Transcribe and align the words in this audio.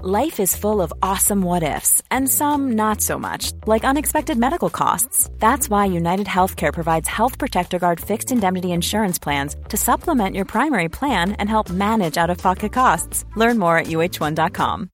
Life 0.00 0.39
is 0.39 0.55
full 0.55 0.81
of 0.81 0.93
awesome 1.03 1.43
what 1.43 1.61
ifs, 1.63 2.01
and 2.09 2.27
some 2.27 2.71
not 2.71 3.01
so 3.01 3.19
much, 3.19 3.51
like 3.67 3.83
unexpected 3.83 4.37
medical 4.37 4.69
costs. 4.69 5.29
That's 5.37 5.69
why 5.69 5.85
United 5.85 6.27
Healthcare 6.27 6.73
provides 6.73 7.07
Health 7.07 7.37
Protector 7.37 7.77
Guard 7.77 7.99
fixed 7.99 8.31
indemnity 8.31 8.71
insurance 8.71 9.19
plans 9.19 9.55
to 9.69 9.77
supplement 9.77 10.35
your 10.35 10.45
primary 10.45 10.89
plan 10.89 11.33
and 11.33 11.47
help 11.49 11.69
manage 11.69 12.17
out 12.17 12.29
of 12.31 12.37
pocket 12.39 12.73
costs. 12.73 13.25
Learn 13.35 13.59
more 13.59 13.77
at 13.77 13.87
uh1.com. 13.87 14.89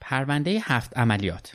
پرونده 0.00 0.60
هفت 0.62 0.98
عملیات 0.98 1.52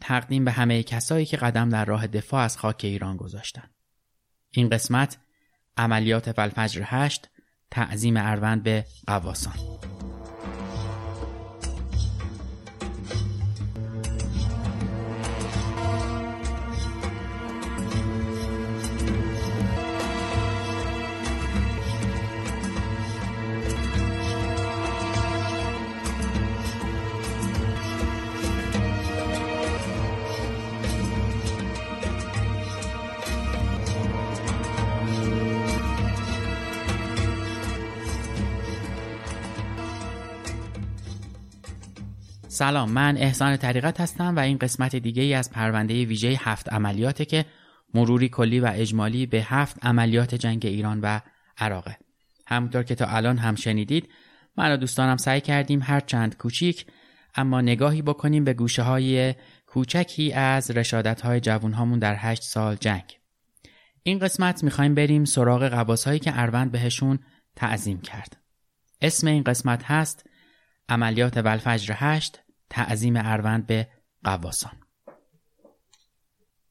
تقدیم 0.00 0.44
به 0.44 0.50
همه 0.50 0.82
کسایی 0.82 1.26
که 1.26 1.36
قدم 1.36 1.68
در 1.68 1.84
راه 1.84 2.06
دفاع 2.06 2.40
از 2.44 2.58
خاک 2.58 2.80
ایران 2.84 3.16
گذاشتند. 3.16 3.74
این 4.50 4.68
قسمت 4.68 5.18
عملیات 5.76 6.32
فلفجر 6.32 6.82
هشت 6.84 7.28
تعظیم 7.70 8.16
اروند 8.16 8.62
به 8.62 8.84
قواسان 9.06 9.54
سلام. 42.60 42.90
من 42.90 43.16
احسان 43.16 43.56
طریقت 43.56 44.00
هستم 44.00 44.36
و 44.36 44.38
این 44.38 44.58
قسمت 44.58 44.96
دیگه 44.96 45.22
ای 45.22 45.34
از 45.34 45.50
پرونده 45.50 46.04
ویژه 46.04 46.28
هفت 46.40 46.72
عملیاته 46.72 47.24
که 47.24 47.44
مروری 47.94 48.28
کلی 48.28 48.60
و 48.60 48.72
اجمالی 48.74 49.26
به 49.26 49.42
هفت 49.42 49.86
عملیات 49.86 50.34
جنگ 50.34 50.66
ایران 50.66 51.00
و 51.00 51.20
عراقه. 51.58 51.96
همونطور 52.46 52.82
که 52.82 52.94
تا 52.94 53.06
الان 53.06 53.38
هم 53.38 53.54
شنیدید 53.54 54.08
من 54.56 54.72
و 54.72 54.76
دوستانم 54.76 55.16
سعی 55.16 55.40
کردیم 55.40 55.80
هر 55.82 56.00
چند 56.00 56.36
کوچیک 56.36 56.86
اما 57.34 57.60
نگاهی 57.60 58.02
بکنیم 58.02 58.44
به 58.44 58.54
گوشه 58.54 58.82
های 58.82 59.34
کوچکی 59.66 60.32
از 60.32 60.70
رشادت 60.70 61.20
های 61.20 61.40
جوون 61.40 61.72
هامون 61.72 61.98
در 61.98 62.16
هشت 62.18 62.42
سال 62.42 62.74
جنگ. 62.74 63.18
این 64.02 64.18
قسمت 64.18 64.64
می‌خوایم 64.64 64.94
بریم 64.94 65.24
سراغ 65.24 65.68
قواس 65.68 66.06
هایی 66.06 66.18
که 66.18 66.40
اروند 66.40 66.72
بهشون 66.72 67.18
تعظیم 67.56 68.00
کرد. 68.00 68.36
اسم 69.00 69.26
این 69.26 69.42
قسمت 69.42 69.84
هست 69.84 70.26
عملیات 70.88 71.36
ولفجر 71.36 71.94
هشت 71.96 72.40
تعظیم 72.70 73.16
اروند 73.16 73.66
به 73.66 73.88
قواسان. 74.24 74.72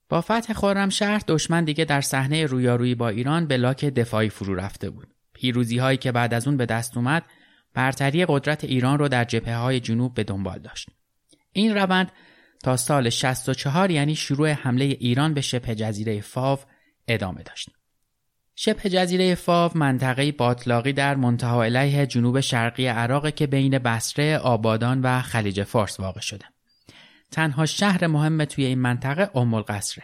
با 0.09 0.21
فتح 0.21 0.53
خرمشهر 0.53 1.21
دشمن 1.27 1.63
دیگه 1.63 1.85
در 1.85 2.01
صحنه 2.01 2.45
رویارویی 2.45 2.95
با 2.95 3.09
ایران 3.09 3.47
به 3.47 3.57
لاک 3.57 3.85
دفاعی 3.85 4.29
فرو 4.29 4.55
رفته 4.55 4.89
بود. 4.89 5.07
پیروزی 5.33 5.77
هایی 5.77 5.97
که 5.97 6.11
بعد 6.11 6.33
از 6.33 6.47
اون 6.47 6.57
به 6.57 6.65
دست 6.65 6.97
اومد 6.97 7.23
برتری 7.73 8.25
قدرت 8.25 8.63
ایران 8.63 8.99
رو 8.99 9.07
در 9.07 9.23
جبهه 9.23 9.55
های 9.55 9.79
جنوب 9.79 10.13
به 10.13 10.23
دنبال 10.23 10.59
داشت. 10.59 10.89
این 11.51 11.75
روند 11.75 12.11
تا 12.63 12.77
سال 12.77 13.09
64 13.09 13.91
یعنی 13.91 14.15
شروع 14.15 14.49
حمله 14.49 14.85
ایران 14.85 15.33
به 15.33 15.41
شبه 15.41 15.75
جزیره 15.75 16.21
فاو 16.21 16.59
ادامه 17.07 17.43
داشت. 17.43 17.69
شبه 18.61 18.89
جزیره 18.89 19.35
فاو 19.35 19.71
منطقه 19.75 20.31
باطلاقی 20.31 20.93
در 20.93 21.15
منتها 21.15 21.63
علیه 21.63 22.05
جنوب 22.05 22.39
شرقی 22.39 22.87
عراق 22.87 23.29
که 23.29 23.47
بین 23.47 23.79
بسره، 23.79 24.37
آبادان 24.37 25.01
و 25.01 25.21
خلیج 25.21 25.63
فارس 25.63 25.99
واقع 25.99 26.19
شده. 26.19 26.45
تنها 27.31 27.65
شهر 27.65 28.07
مهم 28.07 28.45
توی 28.45 28.65
این 28.65 28.79
منطقه 28.79 29.37
ام 29.37 29.53
القصره. 29.53 30.03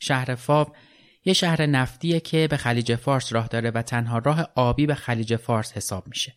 شهر 0.00 0.34
فاو 0.34 0.68
یه 1.24 1.32
شهر 1.32 1.66
نفتیه 1.66 2.20
که 2.20 2.48
به 2.50 2.56
خلیج 2.56 2.94
فارس 2.94 3.32
راه 3.32 3.46
داره 3.46 3.70
و 3.70 3.82
تنها 3.82 4.18
راه 4.18 4.48
آبی 4.54 4.86
به 4.86 4.94
خلیج 4.94 5.36
فارس 5.36 5.72
حساب 5.72 6.08
میشه. 6.08 6.34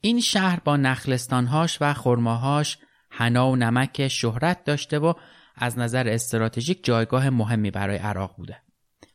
این 0.00 0.20
شهر 0.20 0.60
با 0.64 0.76
نخلستانهاش 0.76 1.78
و 1.80 1.94
خرماهاش 1.94 2.78
حنا 3.10 3.50
و 3.50 3.56
نمک 3.56 4.08
شهرت 4.08 4.64
داشته 4.64 4.98
و 4.98 5.14
از 5.56 5.78
نظر 5.78 6.08
استراتژیک 6.08 6.84
جایگاه 6.84 7.30
مهمی 7.30 7.70
برای 7.70 7.96
عراق 7.96 8.36
بوده. 8.36 8.62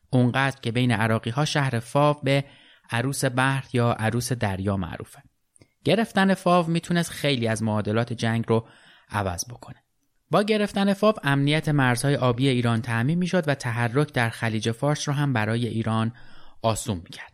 اونقدر 0.09 0.59
که 0.62 0.72
بین 0.72 0.91
عراقی 0.91 1.29
ها 1.29 1.45
شهر 1.45 1.79
فاو 1.79 2.16
به 2.23 2.44
عروس 2.91 3.25
بحر 3.25 3.63
یا 3.73 3.91
عروس 3.91 4.34
دریا 4.34 4.78
معروفه. 4.78 5.23
گرفتن 5.84 6.34
فاو 6.34 6.68
می‌تونست 6.68 7.12
خیلی 7.12 7.47
از 7.47 7.63
معادلات 7.63 8.13
جنگ 8.13 8.45
رو 8.47 8.68
عوض 9.09 9.45
بکنه. 9.50 9.84
با 10.31 10.44
گرفتن 10.44 10.94
فاو 10.94 11.16
امنیت 11.23 11.69
مرزهای 11.69 12.16
آبی 12.16 12.47
ایران 12.47 12.81
تعمین 12.81 13.18
می‌شد 13.18 13.47
و 13.47 13.56
تحرک 13.56 14.13
در 14.13 14.29
خلیج 14.29 14.72
فارس 14.72 15.07
رو 15.09 15.16
هم 15.16 15.34
برای 15.34 15.68
ایران 15.68 16.13
آسون 16.62 16.97
می‌کرد. 16.97 17.34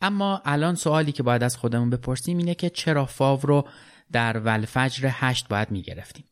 اما 0.00 0.42
الان 0.44 0.74
سوالی 0.74 1.12
که 1.12 1.22
باید 1.22 1.42
از 1.42 1.56
خودمون 1.56 1.90
بپرسیم 1.90 2.38
اینه 2.38 2.54
که 2.54 2.70
چرا 2.70 3.06
فاو 3.06 3.40
رو 3.40 3.68
در 4.12 4.38
ولفجر 4.38 5.10
هشت 5.12 5.48
باید 5.48 5.70
می‌گرفتیم. 5.70 6.24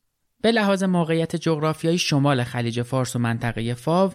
به 0.43 0.53
لحاظ 0.53 0.83
موقعیت 0.83 1.37
جغرافیایی 1.37 1.99
شمال 1.99 2.45
خلیج 2.45 2.83
فارس 2.83 3.17
و 3.17 3.19
منطقه 3.19 3.75
فاو 3.75 4.13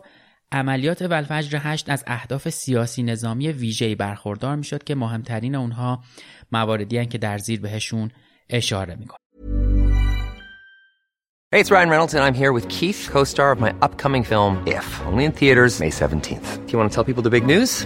عملیات 0.52 1.02
ولفجر 1.02 1.60
هشت 1.62 1.90
از 1.90 2.04
اهداف 2.08 2.50
سیاسی 2.50 3.04
نظامی 3.04 3.48
ویژه‌ای 3.48 3.96
برخوردار 3.96 4.56
می‌شد 4.56 4.84
که 4.84 4.96
مهمترین 4.96 5.56
اونها 5.56 6.04
مواردی 6.52 7.06
که 7.06 7.18
در 7.18 7.38
زیر 7.38 7.62
بهشون 7.62 8.12
اشاره 8.50 8.96
می‌کنه. 8.96 9.18
Hey, 11.54 11.60
it's 11.60 11.72
Ryan 11.72 11.90
Reynolds 11.90 12.14
and 12.14 12.24
I'm 12.24 12.38
here 12.44 12.54
with 12.54 12.68
Keith, 12.70 13.10
co-star 13.12 13.52
of 13.52 13.60
my 13.60 13.72
upcoming 13.86 14.24
film 14.24 14.54
If, 14.66 14.88
only 15.10 15.26
in 15.26 15.34
theaters 15.34 15.74
May 15.82 15.92
17th. 16.02 16.48
Do 16.66 16.70
you 16.72 16.78
want 16.80 16.88
to 16.90 16.96
tell 16.96 17.04
people 17.04 17.24
the 17.24 17.34
big 17.38 17.46
news? 17.46 17.86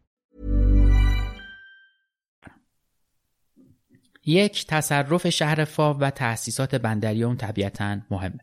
یک 4.25 4.65
تصرف 4.67 5.29
شهر 5.29 5.65
فاو 5.65 5.97
و 5.97 6.09
تأسیسات 6.09 6.75
بندری 6.75 7.23
اون 7.23 7.37
طبیعتا 7.37 7.97
مهمه. 8.11 8.39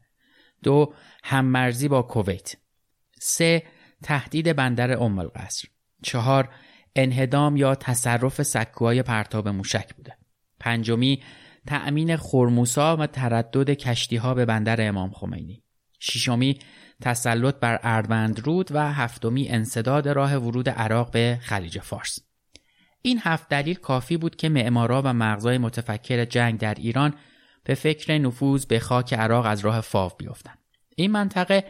دو 0.63 0.95
هممرزی 1.25 1.89
با 1.89 2.03
کویت. 2.03 2.55
سه 3.21 3.63
تهدید 4.03 4.57
بندر 4.57 4.99
ام 5.03 5.19
القصر. 5.19 5.69
چهار 6.03 6.49
انهدام 6.97 7.57
یا 7.57 7.75
تصرف 7.75 8.43
سکوهای 8.43 9.03
پرتاب 9.03 9.49
موشک 9.49 9.95
بوده. 9.95 10.17
پنجمی 10.61 11.23
تأمین 11.67 12.17
خرموسا 12.17 12.97
و 12.97 13.07
تردد 13.07 13.71
کشتی 13.71 14.17
ها 14.17 14.35
به 14.35 14.45
بندر 14.45 14.89
امام 14.89 15.11
خمینی. 15.11 15.63
ششمی 16.01 16.59
تسلط 17.03 17.55
بر 17.55 17.81
اروند 17.83 18.41
رود 18.41 18.73
و 18.73 18.93
هفتمی 18.93 19.49
انصداد 19.49 20.09
راه 20.09 20.37
ورود 20.37 20.69
عراق 20.69 21.11
به 21.11 21.39
خلیج 21.43 21.79
فارس. 21.79 22.28
این 23.03 23.21
هفت 23.23 23.49
دلیل 23.49 23.75
کافی 23.75 24.17
بود 24.17 24.37
که 24.37 24.49
معمارا 24.49 25.03
و 25.05 25.13
مغزای 25.13 25.59
متفکر 25.59 26.25
جنگ 26.25 26.59
در 26.59 26.75
ایران 26.75 27.15
به 27.65 27.75
فکر 27.75 28.19
نفوذ 28.19 28.67
به 28.67 28.79
خاک 28.79 29.15
عراق 29.15 29.47
از 29.47 29.61
راه 29.61 29.81
فاو 29.81 30.13
بیفتند. 30.19 30.59
این 30.97 31.11
منطقه 31.11 31.65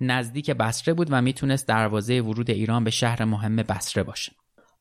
نزدیک 0.00 0.50
بسره 0.50 0.94
بود 0.94 1.08
و 1.10 1.22
می‌تونست 1.22 1.68
دروازه 1.68 2.20
ورود 2.20 2.50
ایران 2.50 2.84
به 2.84 2.90
شهر 2.90 3.24
مهم 3.24 3.56
بسره 3.56 4.02
باشه. 4.02 4.32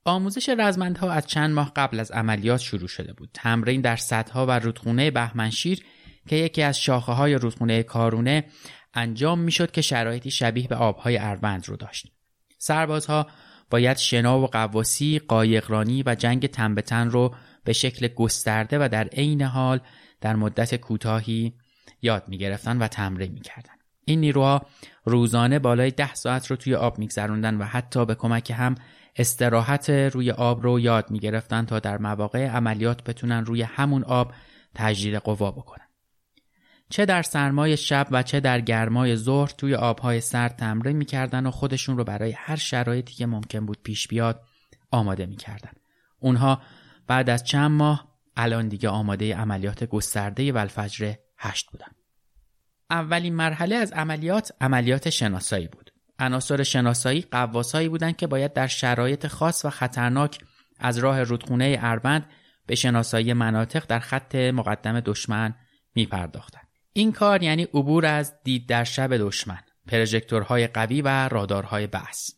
آموزش 0.06 0.50
رزمندها 0.50 1.12
از 1.12 1.28
چند 1.28 1.54
ماه 1.54 1.72
قبل 1.75 2.00
از 2.00 2.12
عملیات 2.12 2.60
شروع 2.62 2.88
شده 2.88 3.13
بود. 3.13 3.30
تمرین 3.34 3.81
در 3.81 3.96
سدها 3.96 4.46
و 4.46 4.51
رودخونه 4.51 5.12
بهمنشیر 5.12 5.86
که 6.30 6.36
یکی 6.36 6.62
از 6.62 6.80
شاخه 6.80 7.12
های 7.12 7.34
رودخونه 7.34 7.84
کارونه 7.84 8.46
انجام 8.94 9.39
می‌شد 9.39 9.72
که 9.72 9.81
شرایطی 9.81 10.31
شبیه 10.31 10.68
به 10.68 10.75
آبهای 10.75 11.18
اروند 11.18 11.69
رو 11.69 11.75
داشت. 11.75 12.07
سربازها 12.57 13.28
باید 13.69 13.98
شنا 13.98 14.39
و 14.39 14.48
قواسی، 14.48 15.19
قایقرانی 15.19 16.04
و 16.06 16.15
جنگ 16.15 16.48
تن 16.48 17.10
رو 17.10 17.36
به 17.63 17.74
شکل 17.74 18.07
گسترده 18.07 18.77
و 18.86 18.89
در 18.92 19.07
عین 19.07 19.42
حال 19.42 19.80
در 20.21 20.36
مدت 20.36 20.75
کوتاهی 20.75 21.54
یاد 22.01 22.24
می 22.27 22.38
گرفتن 22.38 22.77
و 22.77 22.88
تمرین 22.88 23.31
می 23.31 23.42
کردن. 23.42 23.74
این 24.06 24.19
نیروها 24.19 24.62
روزانه 25.06 25.60
بالای 25.60 25.92
ده 25.92 26.13
ساعت 26.13 26.48
رو 26.48 26.56
توی 26.56 26.75
آب 26.75 27.00
میگذروندن 27.00 27.57
و 27.57 27.63
حتی 27.63 28.06
به 28.06 28.15
کمک 28.15 28.51
هم 28.51 28.75
استراحت 29.15 29.89
روی 29.89 30.31
آب 30.31 30.63
رو 30.63 30.80
یاد 30.80 31.12
می 31.12 31.19
گرفتن 31.19 31.65
تا 31.65 31.80
در 31.80 31.98
مواقع 31.98 32.48
عملیات 32.48 33.04
بتونن 33.04 33.45
روی 33.45 33.62
همون 33.62 34.04
آب 34.04 34.33
تجدید 34.75 35.15
قوا 35.15 35.51
بکنن. 35.51 35.88
چه 36.90 37.06
در 37.06 37.22
سرمای 37.22 37.78
شب 37.78 38.08
و 38.12 38.24
چه 38.24 38.40
در 38.40 38.62
گرمای 38.62 39.16
ظهر 39.16 39.52
توی 39.58 39.76
آبهای 39.76 40.22
سرد 40.22 40.56
تمرین 40.56 40.98
می‌کردن 40.98 41.46
و 41.46 41.52
خودشون 41.52 41.98
رو 41.98 42.04
برای 42.04 42.32
هر 42.32 42.56
شرایطی 42.56 43.14
که 43.14 43.26
ممکن 43.26 43.66
بود 43.66 43.82
پیش 43.84 44.08
بیاد 44.08 44.42
آماده 44.92 45.26
می‌کردن. 45.26 45.72
اونها 46.20 46.62
بعد 47.08 47.30
از 47.30 47.44
چند 47.44 47.72
ماه 47.72 48.14
الان 48.38 48.68
دیگه 48.68 48.90
آماده 48.90 49.36
عملیات 49.36 49.84
گسترده 49.84 50.52
ولفجر 50.52 51.14
هشت 51.38 51.72
بودن. 51.72 51.92
اولین 52.90 53.36
مرحله 53.36 53.76
از 53.76 53.92
عملیات 53.92 54.52
عملیات 54.62 55.10
شناسایی 55.10 55.68
بود. 55.68 55.92
عناصر 56.20 56.64
شناسایی 56.64 57.22
قواسایی 57.22 57.90
بودند 57.90 58.18
که 58.18 58.28
باید 58.28 58.54
در 58.54 58.68
شرایط 58.68 59.28
خاص 59.28 59.66
و 59.66 59.70
خطرناک 59.70 60.40
از 60.80 60.98
راه 60.98 61.24
رودخونه 61.24 61.78
اروند 61.82 62.26
به 62.66 62.76
شناسایی 62.76 63.34
مناطق 63.34 63.86
در 63.88 64.00
خط 64.00 64.36
مقدم 64.36 65.00
دشمن 65.00 65.56
می 65.96 66.06
این 66.94 67.12
کار 67.12 67.44
یعنی 67.44 67.63
عبور 67.63 68.06
از 68.06 68.34
دید 68.44 68.69
در 68.69 68.84
شب 68.84 69.18
دشمن، 69.18 69.60
پرژکتورهای 69.88 70.68
قوی 70.68 71.01
و 71.01 71.07
رادارهای 71.30 71.88
بحث. 71.88 72.31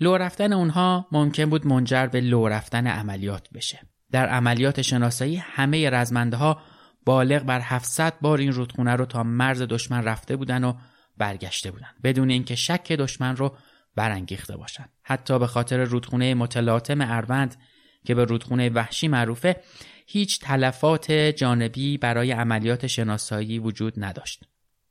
لو 0.00 0.16
رفتن 0.16 0.52
اونها 0.52 1.06
ممکن 1.12 1.44
بود 1.44 1.66
منجر 1.66 2.06
به 2.06 2.20
لو 2.20 2.48
رفتن 2.48 2.86
عملیات 2.86 3.48
بشه. 3.54 3.80
در 4.10 4.26
عملیات 4.26 4.82
شناسایی 4.82 5.36
همه 5.36 5.90
رزمنده 5.90 6.36
ها 6.36 6.60
بالغ 7.04 7.42
بر 7.42 7.60
700 7.60 8.14
بار 8.20 8.38
این 8.38 8.52
رودخونه 8.52 8.96
رو 8.96 9.06
تا 9.06 9.22
مرز 9.22 9.62
دشمن 9.62 10.04
رفته 10.04 10.36
بودن 10.36 10.64
و 10.64 10.74
برگشته 11.18 11.70
بودن 11.70 11.90
بدون 12.04 12.30
اینکه 12.30 12.54
شک 12.54 12.92
دشمن 12.92 13.36
رو 13.36 13.56
برانگیخته 13.96 14.56
باشند 14.56 14.90
حتی 15.02 15.38
به 15.38 15.46
خاطر 15.46 15.84
رودخونه 15.84 16.34
متلاطم 16.34 17.00
اروند 17.00 17.56
که 18.04 18.14
به 18.14 18.24
رودخونه 18.24 18.70
وحشی 18.70 19.08
معروفه 19.08 19.56
هیچ 20.06 20.40
تلفات 20.40 21.12
جانبی 21.12 21.98
برای 21.98 22.32
عملیات 22.32 22.86
شناسایی 22.86 23.58
وجود 23.58 23.94
نداشت. 23.96 24.44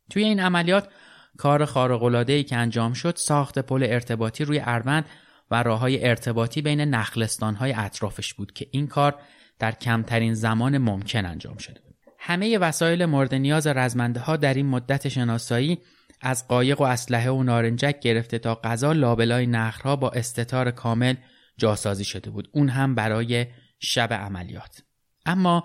توی 0.10 0.24
این 0.24 0.40
عملیات 0.40 0.90
کار 1.38 1.66
خارق‌العاده‌ای 1.66 2.44
که 2.44 2.56
انجام 2.56 2.94
شد 2.94 3.16
ساخت 3.18 3.60
پل 3.60 3.84
ارتباطی 3.90 4.46
روی 4.46 4.62
اروند 4.66 5.06
و 5.52 5.64
راه 5.64 5.80
های 5.80 6.08
ارتباطی 6.08 6.62
بین 6.62 6.82
نخلستان 6.82 7.56
های 7.56 7.74
اطرافش 7.74 8.34
بود 8.34 8.54
که 8.54 8.68
این 8.72 8.88
کار 8.88 9.16
در 9.60 9.72
کمترین 9.72 10.34
زمان 10.34 10.78
ممکن 10.78 11.26
انجام 11.26 11.58
شده 11.58 11.82
بود. 11.82 11.96
همه 12.20 12.58
وسایل 12.58 13.06
مورد 13.06 13.36
نیاز 13.36 13.68
رزمنده 13.68 14.20
ها 14.20 14.38
در 14.38 14.54
این 14.54 14.66
مدت 14.66 15.08
شناسایی 15.08 15.78
از 16.22 16.48
قایق 16.48 16.82
و 16.82 16.84
اسلحه 16.84 17.30
و 17.32 17.44
نارنجک 17.44 18.00
گرفته 18.00 18.40
تا 18.40 18.56
غذا 18.56 18.92
لابلای 18.92 19.48
نخرها 19.48 19.96
با 19.96 20.10
استتار 20.10 20.72
کامل 20.72 21.16
جاسازی 21.58 22.06
شده 22.06 22.30
بود. 22.30 22.50
اون 22.52 22.70
هم 22.70 22.96
برای 22.96 23.46
شب 23.80 24.14
عملیات. 24.14 24.84
اما 25.26 25.64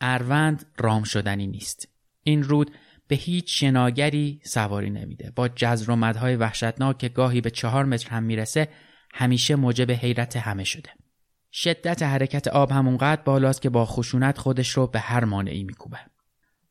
اروند 0.00 0.66
رام 0.78 1.02
شدنی 1.02 1.46
نیست. 1.46 1.88
این 2.22 2.42
رود 2.42 2.70
به 3.08 3.16
هیچ 3.16 3.60
شناگری 3.60 4.40
سواری 4.44 4.90
نمیده. 4.90 5.32
با 5.36 5.48
جزر 5.48 5.90
و 5.90 5.96
مدهای 5.96 6.36
وحشتناک 6.36 6.98
که 6.98 7.08
گاهی 7.08 7.40
به 7.40 7.50
چهار 7.50 7.84
متر 7.84 8.10
هم 8.10 8.22
می‌رسه 8.22 8.68
همیشه 9.14 9.56
موجب 9.56 9.90
حیرت 9.90 10.36
همه 10.36 10.64
شده. 10.64 10.90
شدت 11.52 12.02
حرکت 12.02 12.48
آب 12.48 12.72
همونقدر 12.72 13.22
بالاست 13.22 13.62
که 13.62 13.70
با 13.70 13.86
خشونت 13.86 14.38
خودش 14.38 14.68
رو 14.68 14.86
به 14.86 15.00
هر 15.00 15.24
مانعی 15.24 15.64
میکوبه. 15.64 15.98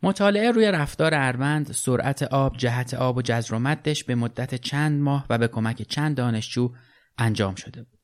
مطالعه 0.04 0.52
روی 0.52 0.72
رفتار 0.72 1.12
اروند، 1.14 1.72
سرعت 1.72 2.24
آب، 2.24 2.58
جهت 2.58 2.94
آب 2.94 3.18
و 3.18 3.22
جزر 3.22 3.56
و 3.56 3.60
مدش 3.60 4.04
به 4.04 4.16
مدت 4.16 4.56
چند 4.56 5.02
ماه 5.02 5.26
و 5.30 5.38
به 5.38 5.48
کمک 5.48 5.82
چند 5.82 6.18
دانشجو 6.18 6.74
انجام 7.18 7.56
شده 7.56 7.84
بود. 7.84 8.00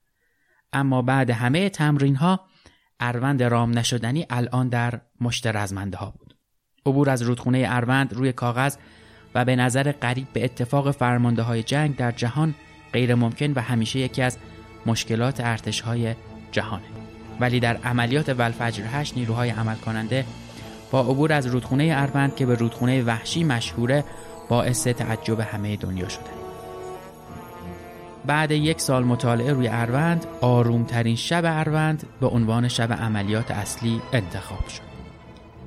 اما 0.73 1.01
بعد 1.01 1.29
همه 1.29 1.69
تمرین 1.69 2.15
ها 2.15 2.47
اروند 2.99 3.43
رام 3.43 3.77
نشدنی 3.77 4.25
الان 4.29 4.69
در 4.69 5.01
مشت 5.21 5.47
رزمنده 5.47 5.97
ها 5.97 6.13
بود. 6.19 6.35
عبور 6.85 7.09
از 7.09 7.21
رودخونه 7.21 7.65
اروند 7.69 8.13
روی 8.13 8.33
کاغذ 8.33 8.75
و 9.35 9.45
به 9.45 9.55
نظر 9.55 9.91
قریب 9.91 10.27
به 10.33 10.45
اتفاق 10.45 10.91
فرمانده 10.91 11.41
های 11.41 11.63
جنگ 11.63 11.95
در 11.95 12.11
جهان 12.11 12.55
غیر 12.93 13.15
ممکن 13.15 13.51
و 13.51 13.59
همیشه 13.59 13.99
یکی 13.99 14.21
از 14.21 14.37
مشکلات 14.85 15.39
ارتش 15.39 15.81
های 15.81 16.15
جهانه. 16.51 16.85
ولی 17.39 17.59
در 17.59 17.77
عملیات 17.77 18.29
ولفجر 18.29 18.83
8 18.91 19.17
نیروهای 19.17 19.49
عمل 19.49 19.75
کننده 19.75 20.25
با 20.91 21.01
عبور 21.01 21.33
از 21.33 21.45
رودخونه 21.45 21.93
اروند 21.95 22.35
که 22.35 22.45
به 22.45 22.55
رودخونه 22.55 23.03
وحشی 23.03 23.43
مشهوره 23.43 24.03
باعث 24.49 24.87
تعجب 24.87 25.39
همه 25.39 25.75
دنیا 25.75 26.09
شده 26.09 26.36
بعد 28.27 28.51
یک 28.51 28.81
سال 28.81 29.03
مطالعه 29.03 29.53
روی 29.53 29.67
اروند 29.67 30.25
آرومترین 30.41 31.15
شب 31.15 31.41
اروند 31.45 32.07
به 32.21 32.27
عنوان 32.27 32.67
شب 32.67 32.93
عملیات 32.93 33.51
اصلی 33.51 34.01
انتخاب 34.13 34.67
شد. 34.67 34.81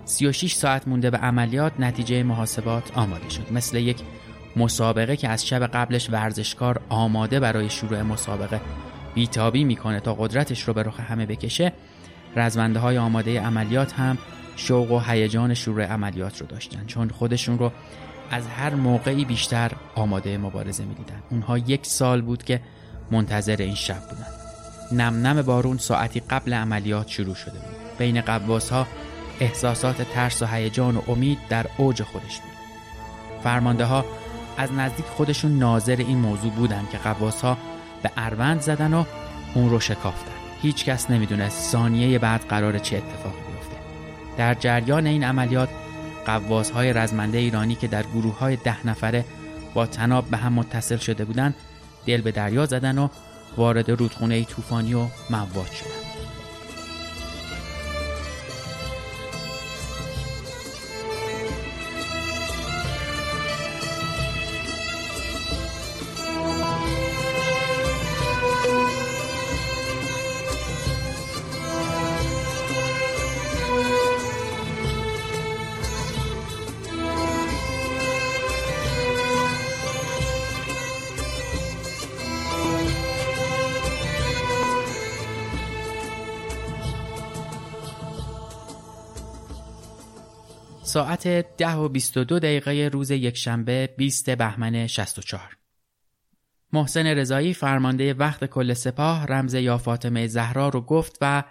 36 0.04 0.54
ساعت 0.54 0.88
مونده 0.88 1.10
به 1.10 1.18
عملیات 1.18 1.72
نتیجه 1.78 2.22
محاسبات 2.22 2.98
آماده 2.98 3.28
شد. 3.30 3.52
مثل 3.52 3.78
یک 3.78 4.02
مسابقه 4.56 5.16
که 5.16 5.28
از 5.28 5.46
شب 5.46 5.66
قبلش 5.66 6.10
ورزشکار 6.10 6.80
آماده 6.88 7.40
برای 7.40 7.70
شروع 7.70 8.02
مسابقه 8.02 8.60
بیتابی 9.14 9.64
می‌کنه 9.64 10.00
تا 10.00 10.14
قدرتش 10.14 10.62
رو 10.62 10.74
به 10.74 10.82
رخ 10.82 11.00
همه 11.00 11.26
بکشه 11.26 11.72
رزمنده 12.36 12.78
های 12.78 12.98
آماده 12.98 13.40
عملیات 13.40 13.92
هم 13.92 14.18
شوق 14.56 14.90
و 14.90 14.98
هیجان 14.98 15.54
شروع 15.54 15.84
عملیات 15.84 16.40
رو 16.40 16.46
داشتن. 16.46 16.86
چون 16.86 17.08
خودشون 17.08 17.58
رو 17.58 17.72
از 18.30 18.46
هر 18.46 18.74
موقعی 18.74 19.24
بیشتر 19.24 19.72
آماده 19.94 20.38
مبارزه 20.38 20.84
می‌دیدن 20.84 21.22
اونها 21.30 21.58
یک 21.58 21.86
سال 21.86 22.20
بود 22.20 22.44
که 22.44 22.60
منتظر 23.10 23.56
این 23.56 23.74
شب 23.74 24.00
بودن 24.00 24.26
نم 24.92 25.26
نم 25.26 25.42
بارون 25.42 25.78
ساعتی 25.78 26.20
قبل 26.20 26.52
عملیات 26.52 27.08
شروع 27.08 27.34
شده 27.34 27.58
بود. 27.58 27.98
بین 27.98 28.20
قواس 28.20 28.70
ها 28.70 28.86
احساسات 29.40 30.02
ترس 30.02 30.42
و 30.42 30.46
هیجان 30.46 30.96
و 30.96 31.02
امید 31.08 31.38
در 31.48 31.66
اوج 31.76 32.02
خودش 32.02 32.38
بود. 32.40 32.50
فرمانده 33.44 33.84
ها 33.84 34.04
از 34.56 34.72
نزدیک 34.72 35.06
خودشون 35.06 35.58
ناظر 35.58 35.96
این 35.96 36.18
موضوع 36.18 36.52
بودن 36.52 36.82
که 36.92 36.98
قواس 36.98 37.40
ها 37.40 37.58
به 38.02 38.10
اروند 38.16 38.60
زدن 38.60 38.94
و 38.94 39.04
اون 39.54 39.70
رو 39.70 39.80
شکافتن. 39.80 40.32
هیچ 40.62 40.84
کس 40.84 41.10
نمی‌دونست 41.10 41.70
ثانیه 41.70 42.18
بعد 42.18 42.40
قرار 42.48 42.78
چه 42.78 42.96
اتفاقی 42.96 43.50
در 44.36 44.54
جریان 44.54 45.06
این 45.06 45.24
عملیات 45.24 45.68
قواس 46.26 46.70
های 46.70 46.92
رزمنده 46.92 47.38
ایرانی 47.38 47.74
که 47.74 47.88
در 47.88 48.02
گروه 48.02 48.38
های 48.38 48.56
ده 48.56 48.86
نفره 48.86 49.24
با 49.74 49.86
تناب 49.86 50.30
به 50.30 50.36
هم 50.36 50.52
متصل 50.52 50.96
شده 50.96 51.24
بودند 51.24 51.54
دل 52.06 52.20
به 52.20 52.32
دریا 52.32 52.66
زدن 52.66 52.98
و 52.98 53.08
وارد 53.56 53.90
رودخونه 53.90 54.44
طوفانی 54.44 54.94
و 54.94 55.06
مواج 55.30 55.70
شدند. 55.70 56.09
ساعت 91.00 91.56
ده 91.56 91.74
و 91.74 91.88
22 91.88 92.38
دقیقه 92.38 92.90
روز 92.92 93.10
یکشنبه 93.10 93.94
20 93.96 94.30
بهمن 94.30 94.86
64 94.86 95.56
محسن 96.72 97.06
رضایی 97.06 97.54
فرمانده 97.54 98.14
وقت 98.14 98.44
کل 98.44 98.72
سپاه 98.74 99.26
رمز 99.26 99.54
یا 99.54 99.78
فاطمه 99.78 100.26
زهرا 100.26 100.68
رو 100.68 100.80
گفت 100.80 101.18
و 101.20 101.44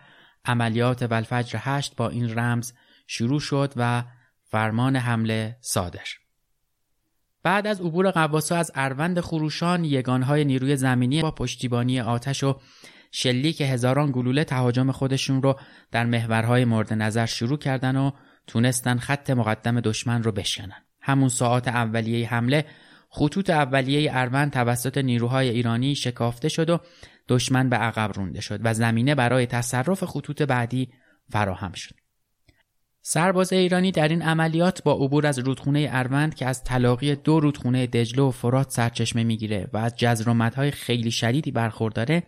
عملیات 0.45 1.07
ولفجر 1.11 1.59
هشت 1.61 1.95
با 1.95 2.09
این 2.09 2.39
رمز 2.39 2.73
شروع 3.07 3.39
شد 3.39 3.73
و 3.75 4.03
فرمان 4.43 4.95
حمله 4.95 5.57
صادر. 5.61 6.07
بعد 7.43 7.67
از 7.67 7.81
عبور 7.81 8.11
قواسا 8.11 8.55
از 8.55 8.71
اروند 8.75 9.19
خروشان 9.19 9.83
یگانهای 9.83 10.45
نیروی 10.45 10.75
زمینی 10.75 11.21
با 11.21 11.31
پشتیبانی 11.31 12.01
آتش 12.01 12.43
و 12.43 12.59
شلیک 13.11 13.61
هزاران 13.61 14.11
گلوله 14.11 14.43
تهاجم 14.43 14.91
خودشون 14.91 15.41
رو 15.41 15.59
در 15.91 16.05
محورهای 16.05 16.65
مورد 16.65 16.93
نظر 16.93 17.25
شروع 17.25 17.57
کردن 17.57 17.95
و 17.95 18.11
تونستن 18.49 18.97
خط 18.97 19.29
مقدم 19.29 19.79
دشمن 19.79 20.23
رو 20.23 20.31
بشکنن. 20.31 20.83
همون 21.01 21.29
ساعات 21.29 21.67
اولیه 21.67 22.29
حمله 22.29 22.65
خطوط 23.09 23.49
اولیه 23.49 24.09
اروند 24.13 24.51
توسط 24.51 24.97
نیروهای 24.97 25.49
ایرانی 25.49 25.95
شکافته 25.95 26.49
شد 26.49 26.69
و 26.69 26.79
دشمن 27.27 27.69
به 27.69 27.75
عقب 27.75 28.11
رونده 28.15 28.41
شد 28.41 28.59
و 28.63 28.73
زمینه 28.73 29.15
برای 29.15 29.45
تصرف 29.45 30.03
خطوط 30.03 30.41
بعدی 30.41 30.89
فراهم 31.29 31.73
شد. 31.73 31.95
سرباز 33.01 33.53
ایرانی 33.53 33.91
در 33.91 34.07
این 34.07 34.21
عملیات 34.21 34.83
با 34.83 34.93
عبور 34.93 35.27
از 35.27 35.39
رودخونه 35.39 35.89
اروند 35.91 36.35
که 36.35 36.45
از 36.45 36.63
تلاقی 36.63 37.15
دو 37.15 37.39
رودخونه 37.39 37.87
دجله 37.87 38.21
و 38.21 38.31
فرات 38.31 38.69
سرچشمه 38.69 39.23
می‌گیره 39.23 39.69
و 39.73 39.77
از 39.77 39.95
جزرومتهای 39.95 40.71
خیلی 40.71 41.11
شدیدی 41.11 41.51
برخورداره 41.51 42.23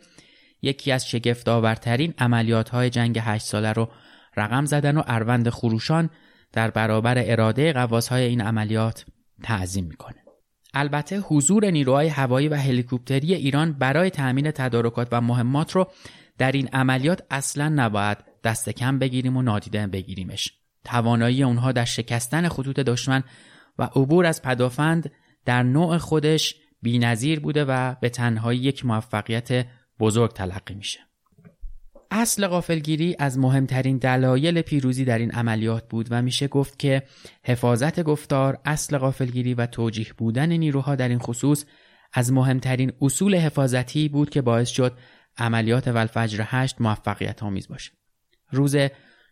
یکی 0.62 0.92
از 0.92 1.10
شگفت 1.10 1.50
آورترین 1.50 2.14
عملیات 2.18 2.70
های 2.70 2.90
جنگ 2.90 3.20
هشت 3.22 3.46
ساله 3.46 3.72
رو 3.72 3.90
رقم 4.38 4.66
زدن 4.66 4.98
و 4.98 5.04
اروند 5.08 5.50
خروشان 5.50 6.10
در 6.54 6.72
برابر 6.72 7.16
اراده 7.18 7.88
های 8.10 8.24
این 8.24 8.42
عملیات 8.42 9.06
تعظیم 9.44 9.86
می‌کنه. 9.86 10.16
البته 10.74 11.20
حضور 11.20 11.66
نیروهای 11.66 12.08
هوایی 12.08 12.48
و 12.48 12.56
هلیکوپتری 12.56 13.34
ایران 13.34 13.74
برای 13.74 14.10
تأمین 14.10 14.52
تدارکات 14.52 15.08
و 15.12 15.22
مهمات 15.22 15.72
رو 15.72 15.92
در 16.38 16.52
این 16.52 16.68
عملیات 16.74 17.24
اصلا 17.32 17.70
نباید 17.70 18.18
دست 18.44 18.70
کم 18.70 19.00
بگیریم 19.00 19.38
و 19.38 19.42
نادیده 19.42 19.88
بگیریمش. 19.88 20.54
توانایی 20.84 21.44
اونها 21.44 21.72
در 21.72 21.86
شکستن 21.86 22.48
خطوط 22.48 22.80
دشمن 22.80 23.24
و 23.80 23.84
عبور 23.84 24.26
از 24.26 24.42
پدافند 24.42 25.12
در 25.46 25.64
نوع 25.64 25.98
خودش 25.98 26.56
بینظیر 26.82 27.40
بوده 27.40 27.66
و 27.66 27.96
به 28.02 28.10
تنهایی 28.10 28.60
یک 28.60 28.86
موفقیت 28.86 29.66
بزرگ 30.00 30.34
تلقی 30.34 30.74
میشه. 30.74 31.00
اصل 32.12 32.48
غافلگیری 32.48 33.16
از 33.20 33.40
مهمترین 33.40 33.98
دلایل 33.98 34.62
پیروزی 34.62 35.06
در 35.06 35.20
این 35.20 35.32
عملیات 35.32 35.90
بود 35.90 36.08
و 36.10 36.22
میشه 36.22 36.48
گفت 36.48 36.80
که 36.80 37.04
حفاظت 37.44 38.04
گفتار، 38.04 38.58
اصل 38.66 38.98
غافلگیری 38.98 39.54
و 39.54 39.66
توجیه 39.66 40.08
بودن 40.18 40.52
نیروها 40.52 40.96
در 40.96 41.10
این 41.10 41.20
خصوص 41.20 41.66
از 42.14 42.34
مهمترین 42.34 42.92
اصول 43.02 43.36
حفاظتی 43.36 44.10
بود 44.10 44.30
که 44.30 44.42
باعث 44.42 44.70
شد 44.70 44.98
عملیات 45.38 45.88
ولفجر 45.88 46.44
8 46.48 46.82
موفقیت 46.82 47.44
آمیز 47.44 47.68
باشه. 47.68 47.92
روز 48.52 48.76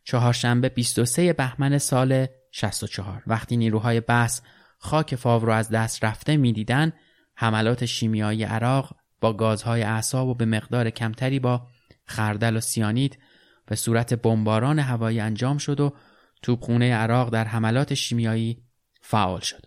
چهارشنبه 0.03 0.69
23 0.69 1.33
بهمن 1.33 1.77
سال 1.77 2.27
64 2.51 3.23
وقتی 3.27 3.57
نیروهای 3.57 3.99
بحث 3.99 4.41
خاک 4.77 5.15
فاو 5.15 5.45
رو 5.45 5.51
از 5.51 5.69
دست 5.69 6.03
رفته 6.03 6.37
می‌دیدن 6.37 6.93
حملات 7.35 7.85
شیمیایی 7.85 8.43
عراق 8.43 8.95
با 9.21 9.33
گازهای 9.33 9.81
اعصاب 9.81 10.27
و 10.27 10.33
به 10.33 10.45
مقدار 10.45 10.89
کمتری 10.89 11.39
با 11.39 11.67
خردل 12.09 12.57
و 12.57 12.59
سیانید 12.59 13.19
به 13.65 13.75
صورت 13.75 14.13
بمباران 14.13 14.79
هوایی 14.79 15.19
انجام 15.19 15.57
شد 15.57 15.79
و 15.79 15.93
توپخونه 16.41 16.95
عراق 16.95 17.29
در 17.29 17.43
حملات 17.43 17.93
شیمیایی 17.93 18.63
فعال 19.01 19.39
شد. 19.39 19.65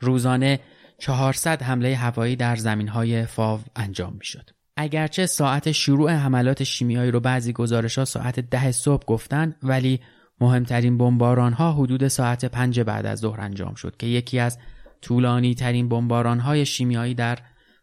روزانه 0.00 0.60
400 0.98 1.62
حمله 1.62 1.96
هوایی 1.96 2.36
در 2.36 2.56
زمینهای 2.56 3.26
فاو 3.26 3.60
انجام 3.76 4.12
می 4.12 4.24
شد. 4.24 4.50
اگرچه 4.76 5.26
ساعت 5.26 5.72
شروع 5.72 6.10
حملات 6.10 6.64
شیمیایی 6.64 7.10
رو 7.10 7.20
بعضی 7.20 7.52
گزارش 7.52 7.98
ها 7.98 8.04
ساعت 8.04 8.40
ده 8.40 8.72
صبح 8.72 9.04
گفتن 9.04 9.54
ولی 9.62 10.00
مهمترین 10.40 10.98
بمباران 10.98 11.52
ها 11.52 11.72
حدود 11.72 12.08
ساعت 12.08 12.44
پنج 12.44 12.80
بعد 12.80 13.06
از 13.06 13.18
ظهر 13.18 13.40
انجام 13.40 13.74
شد 13.74 13.96
که 13.96 14.06
یکی 14.06 14.38
از 14.38 14.58
طولانی 15.02 15.54
ترین 15.54 15.88
بمباران 15.88 16.40
های 16.40 16.66
شیمیایی 16.66 17.14
در 17.14 17.38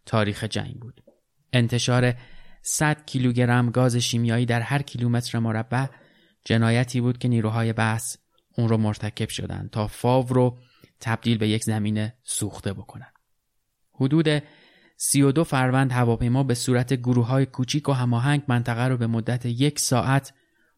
تاریخ 0.06 0.44
جنگ 0.44 0.74
بود. 0.80 1.04
انتشار 1.54 2.14
100 2.70 3.06
کیلوگرم 3.06 3.72
گاز 3.72 3.96
شیمیایی 3.96 4.46
در 4.46 4.62
هر 4.62 4.82
کیلومتر 4.82 5.40
مربع 5.40 5.86
جنایتی 6.46 7.02
بود 7.02 7.18
که 7.18 7.28
نیروهای 7.28 7.74
بحث 7.74 8.18
اون 8.58 8.70
رو 8.70 8.78
مرتکب 8.78 9.30
شدند 9.30 9.70
تا 9.70 9.88
فاو 9.88 10.28
رو 10.28 10.58
تبدیل 11.00 11.38
به 11.38 11.48
یک 11.50 11.64
زمینه 11.64 12.14
سوخته 12.24 12.74
بکنن. 12.74 13.12
حدود 13.94 14.44
32 14.98 15.44
فروند 15.44 15.92
هواپیما 15.92 16.44
به 16.44 16.54
صورت 16.54 16.94
گروه 16.94 17.28
های 17.28 17.46
کوچیک 17.46 17.90
و 17.90 17.92
هماهنگ 17.92 18.44
منطقه 18.48 18.88
رو 18.88 18.98
به 18.98 19.08
مدت 19.08 19.46
یک 19.46 19.80
ساعت 19.80 20.34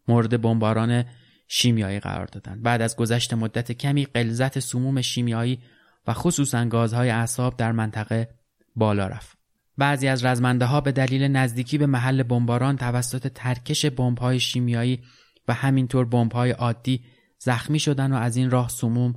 مورد 0.08 0.41
بمباران 0.41 1.05
شیمیایی 1.48 2.00
قرار 2.00 2.25
دادند. 2.25 2.63
بعد 2.63 2.81
از 2.81 2.96
گذشت 2.96 3.34
مدت 3.34 3.72
کمی 3.72 4.05
قلزت 4.05 4.60
سموم 4.60 5.01
شیمیایی 5.01 5.60
و 6.08 6.13
خصوصا 6.13 6.65
گازهای 6.65 7.10
اعصاب 7.10 7.58
در 7.58 7.72
منطقه 7.72 8.29
بالا 8.75 9.08
رفت. 9.08 9.38
بعضی 9.79 10.07
از 10.07 10.25
رزمنده 10.25 10.65
ها 10.65 10.81
به 10.81 10.91
دلیل 10.91 11.24
نزدیکی 11.24 11.77
به 11.77 11.86
محل 11.86 12.24
بمباران 12.24 12.77
توسط 12.77 13.27
ترکش 13.27 13.86
های 14.19 14.39
شیمیایی 14.39 15.00
و 15.48 15.53
همینطور 15.53 16.29
های 16.33 16.51
عادی 16.51 17.01
زخمی 17.39 17.79
شدن 17.79 18.13
و 18.13 18.15
از 18.15 18.38
این 18.38 18.51
راه 18.51 18.69
سموم 18.69 19.15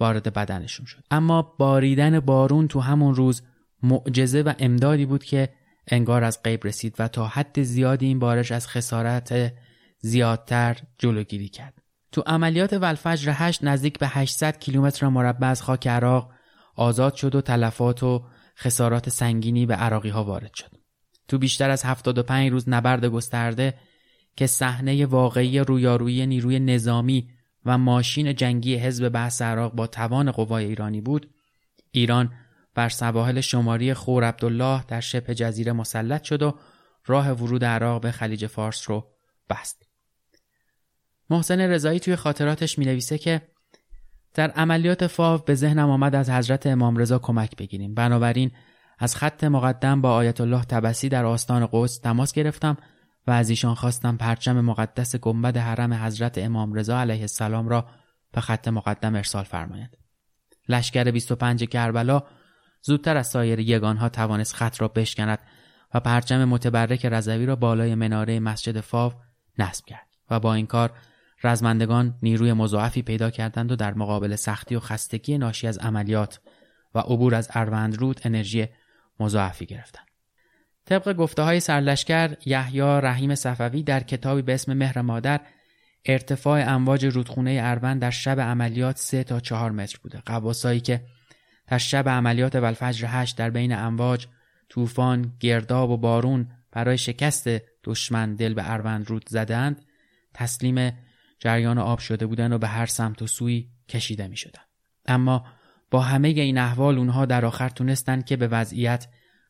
وارد 0.00 0.32
بدنشون 0.32 0.86
شد. 0.86 1.02
اما 1.10 1.42
باریدن 1.42 2.20
بارون 2.20 2.68
تو 2.68 2.80
همون 2.80 3.14
روز 3.14 3.42
معجزه 3.82 4.42
و 4.42 4.52
امدادی 4.58 5.06
بود 5.06 5.24
که 5.24 5.48
انگار 5.88 6.24
از 6.24 6.42
غیب 6.42 6.66
رسید 6.66 6.94
و 6.98 7.08
تا 7.08 7.26
حد 7.26 7.62
زیادی 7.62 8.06
این 8.06 8.18
بارش 8.18 8.52
از 8.52 8.68
خسارت 8.68 9.52
زیادتر 9.98 10.76
جلوگیری 10.98 11.48
کرد. 11.48 11.74
تو 12.12 12.22
عملیات 12.26 12.72
ولفجر 12.72 13.32
8 13.34 13.64
نزدیک 13.64 13.98
به 13.98 14.08
800 14.08 14.58
کیلومتر 14.58 15.08
مربع 15.08 15.46
از 15.46 15.62
خاک 15.62 15.86
عراق 15.86 16.30
آزاد 16.76 17.14
شد 17.14 17.34
و 17.34 17.40
تلفات 17.40 18.02
و 18.02 18.24
خسارات 18.56 19.08
سنگینی 19.08 19.66
به 19.66 19.74
عراقی 19.74 20.08
ها 20.08 20.24
وارد 20.24 20.54
شد. 20.54 20.70
تو 21.28 21.38
بیشتر 21.38 21.70
از 21.70 21.84
75 21.84 22.50
روز 22.50 22.68
نبرد 22.68 23.04
گسترده 23.04 23.74
که 24.36 24.46
صحنه 24.46 25.06
واقعی 25.06 25.58
رویارویی 25.58 26.26
نیروی 26.26 26.58
نظامی 26.58 27.30
و 27.64 27.78
ماشین 27.78 28.34
جنگی 28.34 28.76
حزب 28.76 29.08
بحث 29.08 29.42
عراق 29.42 29.72
با 29.72 29.86
توان 29.86 30.30
قوای 30.30 30.64
ایرانی 30.64 31.00
بود، 31.00 31.30
ایران 31.90 32.32
بر 32.74 32.88
سواحل 32.88 33.40
شماری 33.40 33.94
خور 33.94 34.24
عبدالله 34.24 34.84
در 34.88 35.00
شبه 35.00 35.34
جزیره 35.34 35.72
مسلط 35.72 36.22
شد 36.22 36.42
و 36.42 36.58
راه 37.06 37.30
ورود 37.30 37.64
عراق 37.64 38.02
به 38.02 38.10
خلیج 38.10 38.46
فارس 38.46 38.90
رو 38.90 39.10
بست. 39.50 39.86
محسن 41.30 41.60
رضایی 41.60 42.00
توی 42.00 42.16
خاطراتش 42.16 42.78
می 42.78 42.84
نویسه 42.84 43.18
که 43.18 43.42
در 44.34 44.50
عملیات 44.50 45.06
فاو 45.06 45.40
به 45.40 45.54
ذهنم 45.54 45.90
آمد 45.90 46.14
از 46.14 46.30
حضرت 46.30 46.66
امام 46.66 46.96
رضا 46.96 47.18
کمک 47.18 47.56
بگیریم. 47.56 47.94
بنابراین 47.94 48.50
از 48.98 49.16
خط 49.16 49.44
مقدم 49.44 50.00
با 50.00 50.14
آیت 50.14 50.40
الله 50.40 50.64
تبسی 50.64 51.08
در 51.08 51.24
آستان 51.24 51.68
قدس 51.72 51.98
تماس 51.98 52.32
گرفتم 52.32 52.76
و 53.26 53.30
از 53.30 53.50
ایشان 53.50 53.74
خواستم 53.74 54.16
پرچم 54.16 54.60
مقدس 54.60 55.16
گنبد 55.16 55.56
حرم 55.56 55.94
حضرت 55.94 56.38
امام 56.38 56.72
رضا 56.72 57.00
علیه 57.00 57.20
السلام 57.20 57.68
را 57.68 57.86
به 58.32 58.40
خط 58.40 58.68
مقدم 58.68 59.14
ارسال 59.14 59.44
فرمایند. 59.44 59.96
لشکر 60.68 61.10
25 61.10 61.64
کربلا 61.64 62.22
زودتر 62.82 63.16
از 63.16 63.26
سایر 63.26 63.58
یگانها 63.58 64.08
توانست 64.08 64.54
خط 64.54 64.80
را 64.80 64.88
بشکند 64.88 65.38
و 65.94 66.00
پرچم 66.00 66.44
متبرک 66.44 67.06
رضوی 67.06 67.46
را 67.46 67.56
بالای 67.56 67.94
مناره 67.94 68.40
مسجد 68.40 68.80
فاو 68.80 69.12
نصب 69.58 69.84
کرد 69.84 70.06
و 70.30 70.40
با 70.40 70.54
این 70.54 70.66
کار 70.66 70.92
رزمندگان 71.44 72.18
نیروی 72.22 72.52
مضاعفی 72.52 73.02
پیدا 73.02 73.30
کردند 73.30 73.72
و 73.72 73.76
در 73.76 73.94
مقابل 73.94 74.36
سختی 74.36 74.74
و 74.74 74.80
خستگی 74.80 75.38
ناشی 75.38 75.66
از 75.66 75.78
عملیات 75.78 76.40
و 76.94 76.98
عبور 76.98 77.34
از 77.34 77.50
رود 77.74 78.20
انرژی 78.24 78.66
مضاعفی 79.20 79.66
گرفتند. 79.66 80.06
طبق 80.86 81.12
گفته 81.12 81.42
های 81.42 81.60
سرلشکر 81.60 82.36
یحیی 82.46 82.80
رحیم 82.80 83.34
صفوی 83.34 83.82
در 83.82 84.00
کتابی 84.00 84.42
به 84.42 84.54
اسم 84.54 84.72
مهر 84.72 85.00
مادر 85.00 85.40
ارتفاع 86.04 86.74
امواج 86.74 87.06
رودخونه 87.06 87.60
اروند 87.62 88.02
در 88.02 88.10
شب 88.10 88.40
عملیات 88.40 88.98
3 88.98 89.24
تا 89.24 89.40
4 89.40 89.70
متر 89.70 89.98
بوده. 90.02 90.22
قواسایی 90.26 90.80
که 90.80 91.04
در 91.66 91.78
شب 91.78 92.08
عملیات 92.08 92.54
ولفجر 92.54 93.06
8 93.10 93.36
در 93.36 93.50
بین 93.50 93.74
امواج 93.74 94.26
طوفان، 94.68 95.32
گرداب 95.40 95.90
و 95.90 95.96
بارون 95.96 96.48
برای 96.72 96.98
شکست 96.98 97.48
دشمن 97.84 98.34
دل 98.34 98.54
به 98.54 98.70
اروند 98.72 99.10
رود 99.10 99.28
زدند 99.28 99.84
تسلیم 100.34 100.92
جریان 101.44 101.78
آب 101.78 101.98
شده 101.98 102.26
بودن 102.26 102.52
و 102.52 102.58
به 102.58 102.68
هر 102.68 102.86
سمت 102.86 103.22
و 103.22 103.26
سوی 103.26 103.68
کشیده 103.88 104.28
می 104.28 104.36
شدن. 104.36 104.60
اما 105.06 105.44
با 105.90 106.00
همه 106.00 106.28
این 106.28 106.58
احوال 106.58 106.98
اونها 106.98 107.26
در 107.26 107.44
آخر 107.44 107.68
تونستن 107.68 108.22
که 108.22 108.36
به 108.36 108.48
وضعیت 108.48 109.06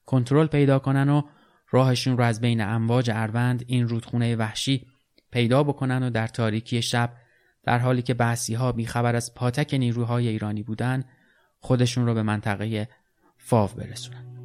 کنترل 0.06 0.46
پیدا 0.46 0.78
کنن 0.78 1.08
و 1.08 1.22
راهشون 1.70 2.18
رو 2.18 2.24
از 2.24 2.40
بین 2.40 2.60
امواج 2.60 3.10
اروند 3.14 3.64
این 3.66 3.88
رودخونه 3.88 4.36
وحشی 4.36 4.86
پیدا 5.30 5.62
بکنن 5.62 6.02
و 6.02 6.10
در 6.10 6.26
تاریکی 6.26 6.82
شب 6.82 7.12
در 7.62 7.78
حالی 7.78 8.02
که 8.02 8.14
بحثی 8.14 8.54
ها 8.54 8.72
بیخبر 8.72 9.16
از 9.16 9.34
پاتک 9.34 9.74
نیروهای 9.74 10.28
ایرانی 10.28 10.62
بودن 10.62 11.04
خودشون 11.58 12.06
رو 12.06 12.14
به 12.14 12.22
منطقه 12.22 12.88
فاو 13.38 13.70
برسونن 13.76 14.43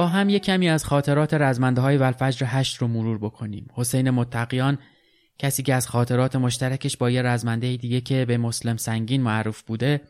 با 0.00 0.06
هم 0.06 0.28
یک 0.28 0.42
کمی 0.42 0.68
از 0.68 0.84
خاطرات 0.84 1.34
رزمنده 1.34 1.80
های 1.80 1.96
ولفجر 1.96 2.46
هشت 2.48 2.76
رو 2.76 2.88
مرور 2.88 3.18
بکنیم. 3.18 3.66
حسین 3.74 4.10
متقیان 4.10 4.78
کسی 5.38 5.62
که 5.62 5.74
از 5.74 5.88
خاطرات 5.88 6.36
مشترکش 6.36 6.96
با 6.96 7.10
یه 7.10 7.22
رزمنده 7.22 7.76
دیگه 7.76 8.00
که 8.00 8.24
به 8.24 8.38
مسلم 8.38 8.76
سنگین 8.76 9.22
معروف 9.22 9.62
بوده 9.62 10.00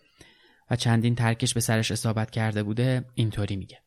و 0.71 0.77
چندین 0.77 1.15
ترکش 1.15 1.55
به 1.55 1.61
سرش 1.61 1.91
اصابت 1.91 2.31
کرده 2.31 2.63
بوده 2.63 3.05
اینطوری 3.15 3.57
میگه. 3.57 3.79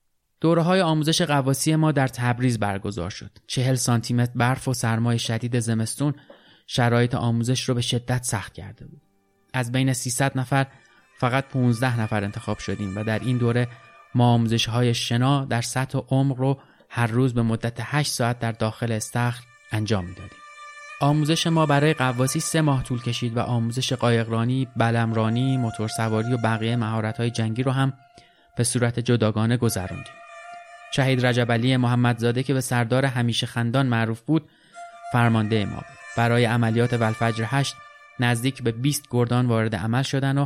دوره 0.41 0.61
های 0.61 0.81
آموزش 0.81 1.21
قواسی 1.21 1.75
ما 1.75 1.91
در 1.91 2.07
تبریز 2.07 2.59
برگزار 2.59 3.09
شد. 3.09 3.31
چهل 3.47 3.75
سانتیمتر 3.75 4.31
برف 4.35 4.67
و 4.67 4.73
سرمای 4.73 5.19
شدید 5.19 5.59
زمستون 5.59 6.13
شرایط 6.67 7.15
آموزش 7.15 7.69
رو 7.69 7.75
به 7.75 7.81
شدت 7.81 8.23
سخت 8.23 8.53
کرده 8.53 8.85
بود. 8.85 9.01
از 9.53 9.71
بین 9.71 9.93
300 9.93 10.37
نفر 10.37 10.67
فقط 11.17 11.47
15 11.47 11.99
نفر 11.99 12.23
انتخاب 12.23 12.57
شدیم 12.57 12.97
و 12.97 13.03
در 13.03 13.19
این 13.19 13.37
دوره 13.37 13.67
ما 14.15 14.33
آموزش 14.33 14.65
های 14.65 14.93
شنا 14.93 15.45
در 15.45 15.61
سطح 15.61 15.99
عمق 16.09 16.37
رو 16.37 16.59
هر 16.89 17.07
روز 17.07 17.33
به 17.33 17.41
مدت 17.41 17.77
8 17.79 18.11
ساعت 18.11 18.39
در 18.39 18.51
داخل 18.51 18.91
استخر 18.91 19.43
انجام 19.71 20.05
می‌دادیم. 20.05 20.37
آموزش 20.99 21.47
ما 21.47 21.65
برای 21.65 21.93
قواسی 21.93 22.39
سه 22.39 22.61
ماه 22.61 22.83
طول 22.83 23.01
کشید 23.01 23.37
و 23.37 23.39
آموزش 23.39 23.93
قایقرانی، 23.93 24.67
بلمرانی، 24.77 25.57
موتورسواری 25.57 26.33
و 26.33 26.37
بقیه 26.37 26.75
مهارت 26.75 27.21
جنگی 27.21 27.63
رو 27.63 27.71
هم 27.71 27.93
به 28.57 28.63
صورت 28.63 28.99
جداگانه 28.99 29.57
گذراندیم. 29.57 30.13
شهید 30.95 31.25
رجب 31.25 31.51
علی 31.51 31.77
محمدزاده 31.77 32.43
که 32.43 32.53
به 32.53 32.61
سردار 32.61 33.05
همیشه 33.05 33.47
خندان 33.47 33.85
معروف 33.85 34.21
بود 34.21 34.49
فرمانده 35.13 35.65
ما 35.65 35.75
بود. 35.75 35.85
برای 36.17 36.45
عملیات 36.45 36.93
ولفجر 36.93 37.45
8 37.47 37.75
نزدیک 38.19 38.63
به 38.63 38.71
20 38.71 39.03
گردان 39.11 39.45
وارد 39.45 39.75
عمل 39.75 40.01
شدن 40.01 40.37
و 40.37 40.45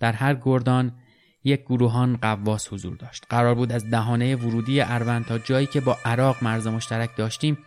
در 0.00 0.12
هر 0.12 0.34
گردان 0.34 0.92
یک 1.44 1.60
گروهان 1.60 2.16
قواس 2.16 2.72
حضور 2.72 2.96
داشت. 2.96 3.26
قرار 3.28 3.54
بود 3.54 3.72
از 3.72 3.90
دهانه 3.90 4.36
ورودی 4.36 4.80
اروند 4.80 5.26
تا 5.26 5.38
جایی 5.38 5.66
که 5.66 5.80
با 5.80 5.98
عراق 6.04 6.36
مرز 6.42 6.66
مشترک 6.66 7.16
داشتیم 7.16 7.58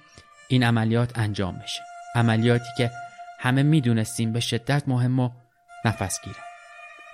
این 0.48 0.64
عملیات 0.64 1.20
انجام 1.20 1.56
بشه. 1.64 1.82
عملیاتی 2.16 2.70
که 2.78 2.92
همه 3.40 3.64
می‌دونستیم 3.64 4.34
به 4.34 4.40
شدت 4.40 4.84
مهم 4.88 5.20
و 5.20 5.30
نفس 5.86 6.22
گیره. 6.24 6.38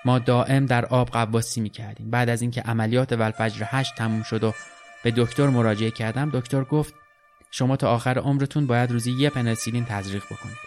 ما 0.05 0.19
دائم 0.19 0.65
در 0.65 0.85
آب 0.85 1.09
قواسی 1.09 1.61
می‌کردیم. 1.61 2.09
بعد 2.09 2.29
از 2.29 2.41
اینکه 2.41 2.61
عملیات 2.61 3.11
ولفجر 3.11 3.65
8 3.69 3.95
تموم 3.95 4.23
شد 4.23 4.43
و 4.43 4.53
به 5.03 5.13
دکتر 5.17 5.47
مراجعه 5.47 5.91
کردم 5.91 6.29
دکتر 6.33 6.63
گفت 6.63 6.93
شما 7.51 7.75
تا 7.75 7.91
آخر 7.91 8.17
عمرتون 8.19 8.67
باید 8.67 8.91
روزی 8.91 9.11
یه 9.11 9.29
پنسیلین 9.29 9.85
تزریق 9.85 10.25
بکنید 10.25 10.57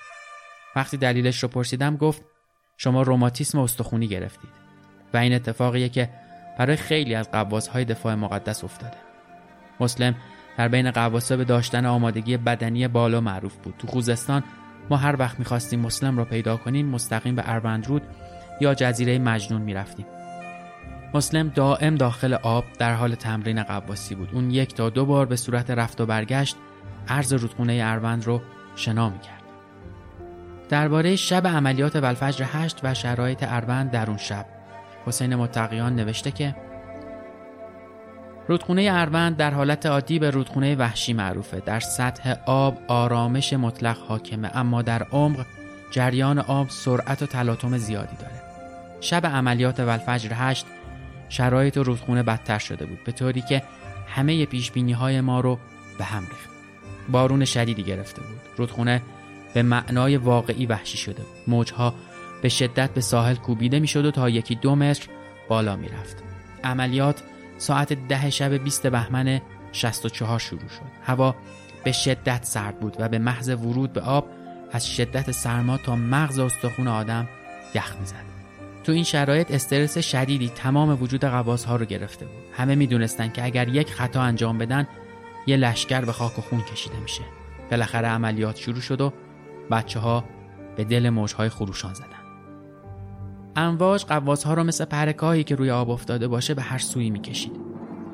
وقتی 0.77 0.97
دلیلش 0.97 1.43
رو 1.43 1.49
پرسیدم 1.49 1.97
گفت 1.97 2.23
شما 2.77 3.03
روماتیسم 3.03 3.59
استخونی 3.59 4.09
گرفتید 4.09 4.66
این 5.21 5.35
اتفاقیه 5.35 5.89
که 5.89 6.09
برای 6.59 6.77
خیلی 6.77 7.15
از 7.15 7.29
های 7.73 7.85
دفاع 7.85 8.15
مقدس 8.15 8.65
افتاده. 8.65 8.97
مسلم 9.81 10.15
در 10.59 10.69
بین 10.69 10.91
قواسا 10.91 11.37
به 11.37 11.45
داشتن 11.45 11.87
آمادگی 11.87 12.37
بدنی 12.37 12.89
بالا 12.89 13.21
معروف 13.21 13.57
بود. 13.57 13.75
تو 13.79 13.87
خوزستان 13.87 14.45
ما 14.91 14.97
هر 14.97 15.17
وقت 15.19 15.39
می‌خواستیم 15.39 15.81
مسلم 15.81 16.19
را 16.19 16.25
پیدا 16.25 16.57
کنیم 16.57 16.87
مستقیم 16.87 17.35
به 17.35 17.43
اروندرود 17.47 18.03
یا 18.61 18.75
جزیره 18.75 19.19
مجنون 19.19 19.63
می‌رفتیم. 19.63 20.07
مسلم 21.15 21.49
دائم 21.49 21.95
داخل 21.95 22.35
آب 22.35 22.65
در 22.79 22.95
حال 22.95 23.15
تمرین 23.15 23.63
قواسی 23.63 24.15
بود. 24.15 24.31
اون 24.33 24.51
یک 24.51 24.75
تا 24.75 24.91
دو 24.91 25.07
بار 25.07 25.27
به 25.27 25.37
صورت 25.37 25.71
رفت 25.71 26.01
و 26.01 26.07
برگشت 26.07 26.57
عرض 27.09 27.33
رودخونه 27.33 27.81
اروند 27.85 28.25
رو 28.25 28.43
شنا 28.77 29.11
می‌کرد. 29.11 29.43
درباره 30.69 31.17
شب 31.17 31.47
عملیات 31.47 31.97
ولفجر 31.97 32.45
هشت 32.53 32.81
و 32.83 32.95
شرایط 32.95 33.45
اروند 33.49 33.91
در 33.91 34.07
اون 34.07 34.17
شب 34.17 34.47
حسین 35.07 35.35
متقیان 35.35 35.97
نوشته 35.97 36.31
که 36.31 36.57
رودخونه 38.49 38.89
اروند 38.93 39.37
در 39.37 39.55
حالت 39.55 39.87
عادی 39.87 40.19
به 40.19 40.31
رودخونه 40.31 40.77
وحشی 40.77 41.13
معروفه. 41.13 41.61
در 41.61 41.81
سطح 41.81 42.35
آب 42.47 42.79
آرامش 42.89 43.53
مطلق 43.53 43.99
حاکمه 43.99 44.51
اما 44.55 44.83
در 44.83 45.03
عمق 45.03 45.47
جریان 45.91 46.39
آب 46.39 46.69
سرعت 46.69 47.23
و 47.23 47.27
تلاطم 47.27 47.79
زیادی 47.79 48.17
داره. 48.17 48.43
شب 49.01 49.27
عملیات 49.27 49.81
ولفجر 49.81 50.31
هشت 50.35 50.67
شرایط 51.29 51.77
رودخونه 51.77 52.23
بدتر 52.23 52.59
شده 52.59 52.87
بود 52.87 53.05
به 53.05 53.13
طوری 53.13 53.41
که 53.41 53.63
همه 54.09 54.47
پیش 54.47 54.71
بینی 54.73 54.93
های 54.93 55.21
ما 55.21 55.41
رو 55.41 55.59
به 55.99 56.05
هم 56.05 56.23
ریخت. 56.23 56.51
بارون 57.09 57.45
شدیدی 57.45 57.83
گرفته 57.83 58.23
بود. 58.23 58.41
رودخونه 58.57 59.03
به 59.55 59.63
معنای 59.63 60.17
واقعی 60.17 60.67
وحشی 60.67 60.99
شده 60.99 61.23
بود. 61.23 61.37
موجها 61.47 61.95
به 62.43 62.49
شدت 62.49 62.91
به 62.91 63.01
ساحل 63.01 63.35
کوبیده 63.35 63.81
می 63.81 63.87
شد 63.87 64.05
و 64.05 64.11
تا 64.11 64.29
یکی 64.29 64.55
دو 64.55 64.75
متر 64.75 65.09
بالا 65.49 65.77
می 65.77 65.89
رفت 65.89 66.17
عملیات 66.65 67.23
ساعت 67.59 67.93
ده 67.93 68.31
شب 68.31 68.53
20 68.53 68.87
بهمن 68.87 69.41
64 69.73 70.39
شروع 70.39 70.69
شد. 70.69 70.83
هوا 71.03 71.35
به 71.85 71.93
شدت 71.93 72.45
سرد 72.45 72.81
بود 72.81 72.97
و 72.99 73.09
به 73.09 73.19
محض 73.19 73.49
ورود 73.49 73.93
به 73.93 74.01
آب 74.01 74.27
از 74.73 74.89
شدت 74.89 75.31
سرما 75.31 75.79
تا 75.79 75.97
مغز 75.97 76.39
استخون 76.39 76.89
آدم 76.89 77.29
یخ 77.75 77.97
می‌زد. 78.01 78.27
تو 78.85 78.93
این 78.93 79.05
شرایط 79.05 79.51
استرس 79.51 79.99
شدیدی 79.99 80.49
تمام 80.49 81.03
وجود 81.03 81.25
قواس 81.25 81.65
ها 81.65 81.77
رو 81.77 81.85
گرفته 81.85 82.25
بود. 82.25 82.35
همه 82.53 82.75
می‌دونستن 82.75 83.29
که 83.29 83.45
اگر 83.45 83.69
یک 83.69 83.93
خطا 83.93 84.23
انجام 84.23 84.59
بدن 84.59 84.87
یه 85.47 85.57
لشکر 85.57 86.01
به 86.01 86.13
خاک 86.13 86.39
و 86.39 86.43
خون 86.43 86.61
کشیده 86.61 87.01
میشه. 87.01 87.23
بالاخره 87.71 88.09
عملیات 88.09 88.57
شروع 88.57 88.81
شد 88.81 89.01
و 89.01 89.13
بچه 89.71 90.01
ها 90.01 90.25
به 90.77 90.85
دل 90.85 91.11
موجهای 91.11 91.49
خروشان 91.49 91.95
زدن. 91.95 92.16
امواج 93.57 94.05
قواس 94.05 94.45
ها 94.45 94.55
رو 94.55 94.65
مثل 94.65 94.85
پرکاهی 94.85 95.45
که 95.45 95.55
روی 95.55 95.71
آب 95.71 95.91
افتاده 95.91 96.29
باشه 96.29 96.55
به 96.55 96.63
هر 96.63 96.79
سوی 96.79 97.11
می‌کشید. 97.11 97.53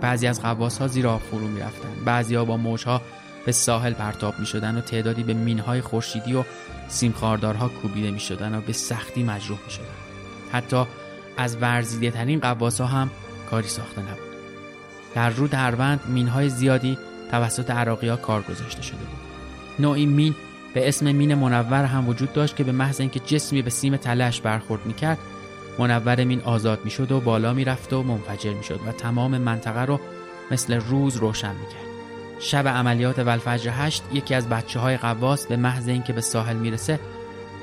بعضی 0.01 0.27
از 0.27 0.43
قواس 0.43 0.79
ها 0.79 0.89
زیر 0.89 1.07
آب 1.07 1.21
فرو 1.21 1.49
می‌رفتن 1.49 2.05
بعضی 2.05 2.35
ها 2.35 2.45
با 2.45 2.57
موجها 2.57 3.03
به 3.47 3.53
ساحل 3.53 3.93
پرتاب 3.93 4.35
می 4.39 4.61
و 4.61 4.81
تعدادی 4.81 5.23
به 5.23 5.35
مینهای 5.35 5.81
خورشیدی 5.81 6.35
و 6.35 6.45
سیمخاردارها 6.89 7.69
کوبیده 7.69 8.11
می 8.11 8.21
شدن 8.21 8.55
و 8.55 8.61
به 8.61 8.73
سختی 8.73 9.23
مجروح 9.23 9.59
می 9.65 9.71
شدن. 9.71 9.85
حتی 10.53 10.85
از 11.37 11.57
ورزیده 11.57 12.11
ترین 12.11 12.41
قواس 12.41 12.81
ها 12.81 12.87
هم 12.87 13.11
کاری 13.51 13.69
ساخته 13.69 14.01
نبود. 14.01 14.33
در 15.15 15.31
رود 15.31 15.55
هروند 15.55 16.01
مین 16.09 16.29
های 16.29 16.49
زیادی 16.49 16.99
توسط 17.31 17.71
عراقی 17.71 18.09
ها 18.09 18.17
کار 18.17 18.43
گذاشته 18.43 18.83
شده 18.83 18.99
بود. 18.99 19.19
نوعی 19.79 20.07
مین 20.07 20.35
به 20.75 20.89
اسم 20.89 21.13
مین 21.13 21.35
منور 21.35 21.85
هم 21.85 22.09
وجود 22.09 22.33
داشت 22.33 22.57
که 22.57 22.65
به 22.65 22.73
محض 22.73 23.01
اینکه 23.01 23.21
جسمی 23.21 23.63
به 23.63 23.71
سیم 23.71 23.97
تلش 23.97 24.41
برخورد 24.41 24.87
می‌کرد 24.87 25.19
منور 25.79 26.25
مین 26.25 26.41
آزاد 26.41 26.81
می‌شد 26.85 27.13
و 27.13 27.21
بالا 27.21 27.55
می‌رفت 27.55 27.93
و 27.93 28.03
منفجر 28.03 28.53
می‌شد 28.53 28.81
و 28.87 28.93
تمام 28.93 29.39
منطقه 29.39 29.81
رو 29.81 30.01
مثل 30.51 30.75
روز 30.75 31.17
روشن 31.17 31.53
می‌کرد. 31.53 31.93
شب 32.41 32.69
عملیات 32.69 33.19
ولفجر 33.19 33.71
هشت 33.75 34.03
یکی 34.13 34.35
از 34.35 34.49
بچه 34.49 34.81
های 34.81 34.97
قواس 34.97 35.47
به 35.47 35.57
محض 35.57 35.89
اینکه 35.89 36.13
به 36.13 36.21
ساحل 36.21 36.57
می‌رسه 36.57 37.01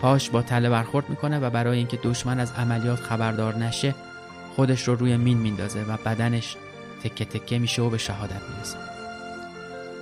پاش 0.02 0.30
با 0.30 0.42
تله 0.42 0.70
برخورد 0.70 1.10
می‌کنه 1.10 1.40
و 1.40 1.50
برای 1.50 1.78
اینکه 1.78 2.00
دشمن 2.04 2.40
از 2.40 2.52
عملیات 2.52 3.00
خبردار 3.00 3.56
نشه 3.56 3.96
خودش 4.56 4.88
رو 4.88 4.96
روی 4.96 5.18
مین 5.18 5.38
میندازه 5.38 5.84
و 5.84 5.98
بدنش 6.06 6.56
تکه 7.04 7.26
تکه 7.26 7.60
میشه 7.60 7.82
و 7.82 7.90
به 7.90 7.98
شهادت 7.98 8.42
می‌رسه. 8.54 8.78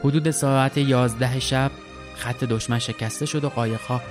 حدود 0.03 0.31
ساعت 0.31 0.77
11 0.77 1.39
شب 1.39 1.71
خط 2.17 2.43
دشمن 2.43 2.80
شکسته 2.80 3.25
شد 3.25 3.43
و 3.43 3.49
قایقها 3.49 4.01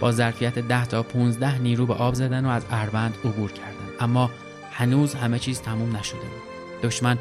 با 0.00 0.12
ظرفیت 0.12 0.58
10 0.58 0.86
تا 0.86 1.02
15 1.02 1.58
نیرو 1.58 1.86
به 1.86 1.94
آب 1.94 2.14
زدن 2.14 2.44
و 2.44 2.48
از 2.48 2.64
اروند 2.70 3.14
عبور 3.24 3.52
کردند 3.52 3.92
اما 4.00 4.30
هنوز 4.72 5.14
همه 5.14 5.38
چیز 5.38 5.60
تموم 5.60 5.96
نشده 5.96 6.18
بود. 6.18 6.82
دشمن 6.82 7.18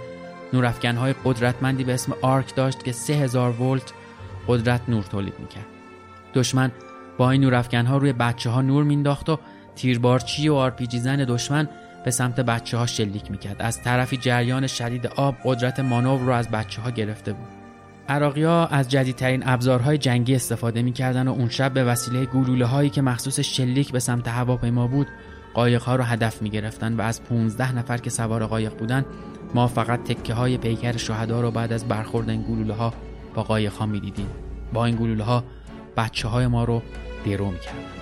نورافکنهای 0.54 1.16
قدرتمندی 1.26 1.84
به 1.84 1.94
اسم 1.94 2.14
آرک 2.22 2.56
داشت 2.56 2.84
که 2.84 2.92
3000 2.92 3.62
ولت 3.62 3.94
قدرت 4.48 4.82
نور 4.88 5.04
تولید 5.04 5.40
می‌کرد. 5.40 5.66
دشمن 6.34 6.72
با 7.18 7.32
این 7.32 7.42
نورافکنها 7.42 7.98
روی 7.98 8.14
بچه 8.14 8.50
ها 8.50 8.62
نور 8.62 8.84
مینداخت 8.84 9.30
و 9.30 9.40
تیربارچی 9.76 10.50
و 10.50 10.54
آرپیجی 10.54 11.00
زن 11.00 11.26
دشمن 11.26 11.70
به 12.06 12.12
سمت 12.12 12.40
بچه 12.40 12.78
ها 12.78 12.86
شلیک 12.86 13.32
می‌کرد. 13.32 13.62
از 13.62 13.82
طرفی 13.84 14.18
جریان 14.18 14.68
شدید 14.68 15.08
آب 15.08 15.36
قدرت 15.44 15.80
مانور 15.80 16.20
رو 16.20 16.32
از 16.32 16.50
بچه 16.50 16.82
ها 16.82 16.90
گرفته 16.90 17.34
بود. 17.34 17.61
عراقی 18.12 18.44
ها 18.44 18.66
از 18.66 18.90
جدیدترین 18.90 19.44
ابزارهای 19.46 19.98
جنگی 19.98 20.36
استفاده 20.36 20.82
می‌کردن 20.82 21.28
و 21.28 21.32
اون 21.32 21.50
شب 21.50 21.74
به 21.74 21.84
وسیله 21.84 22.26
گلوله 22.26 22.66
هایی 22.66 22.90
که 22.90 23.02
مخصوص 23.02 23.40
شلیک 23.40 23.92
به 23.92 24.00
سمت 24.00 24.28
هواپیما 24.28 24.88
بود 24.88 25.08
قایق 25.54 25.82
ها 25.82 25.96
رو 25.96 26.04
هدف 26.04 26.42
می‌گرفتن 26.42 26.94
و 26.94 27.02
از 27.02 27.24
15 27.24 27.76
نفر 27.76 27.98
که 27.98 28.10
سوار 28.10 28.46
قایق 28.46 28.78
بودن 28.78 29.06
ما 29.56 29.68
فقط 29.68 30.04
تکه 30.04 30.34
های 30.34 30.58
پیکر 30.58 30.98
شهدا 30.98 31.42
رو 31.42 31.52
بعد 31.52 31.74
از 31.74 31.88
برخورد 31.88 32.30
این 32.30 32.42
گلوله 32.42 32.74
ها 32.74 32.94
با 33.36 33.44
قایق 33.44 33.74
ها 33.74 33.86
می‌دیدیم. 33.86 34.28
با 34.74 34.86
این 34.86 34.96
گلوله 34.96 35.24
ها 35.24 35.44
بچه 35.98 36.28
های 36.28 36.48
ما 36.48 36.64
رو 36.64 36.82
درو 37.26 37.52
می‌کردن. 37.52 38.01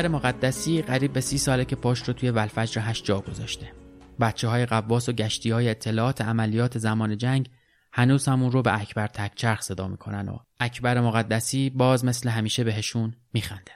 اکبر 0.00 0.12
مقدسی 0.12 0.82
قریب 0.82 1.12
به 1.12 1.20
سی 1.20 1.38
ساله 1.38 1.64
که 1.64 1.76
پشت 1.76 2.08
رو 2.08 2.14
توی 2.14 2.30
ولفجر 2.30 2.80
هشت 2.84 3.04
جا 3.04 3.20
گذاشته. 3.20 3.72
بچه 4.20 4.48
های 4.48 4.66
قواس 4.66 5.08
و 5.08 5.12
گشتی 5.12 5.50
های 5.50 5.68
اطلاعات 5.68 6.20
عملیات 6.20 6.78
زمان 6.78 7.18
جنگ 7.18 7.50
هنوز 7.92 8.28
همون 8.28 8.52
رو 8.52 8.62
به 8.62 8.80
اکبر 8.80 9.06
تکچرخ 9.06 9.60
صدا 9.60 9.88
می‌کنن 9.88 10.28
و 10.28 10.38
اکبر 10.60 11.00
مقدسی 11.00 11.70
باز 11.70 12.04
مثل 12.04 12.28
همیشه 12.28 12.64
بهشون 12.64 13.14
میخنده. 13.32 13.72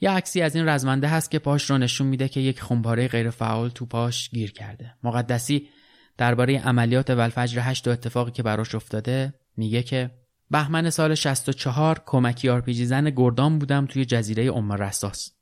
یه 0.00 0.10
عکسی 0.10 0.42
از 0.42 0.56
این 0.56 0.68
رزمنده 0.68 1.08
هست 1.08 1.30
که 1.30 1.38
پاش 1.38 1.70
رو 1.70 1.78
نشون 1.78 2.06
میده 2.06 2.28
که 2.28 2.40
یک 2.40 2.60
خونپاره 2.60 3.08
غیر 3.08 3.30
فعال 3.30 3.68
تو 3.68 3.86
پاش 3.86 4.30
گیر 4.30 4.52
کرده. 4.52 4.94
مقدسی 5.02 5.68
درباره 6.16 6.58
عملیات 6.58 7.10
ولفجر 7.10 7.60
هشت 7.64 7.88
و 7.88 7.90
اتفاقی 7.90 8.30
که 8.30 8.42
براش 8.42 8.74
افتاده 8.74 9.34
میگه 9.56 9.82
که 9.82 10.10
بهمن 10.50 10.90
سال 10.90 11.14
64 11.14 12.02
کمکی 12.06 12.48
آرپیجی 12.48 12.86
زن 12.86 13.10
گردان 13.10 13.58
بودم 13.58 13.86
توی 13.86 14.04
جزیره 14.04 14.52
ام‌الرصاص. 14.52 15.32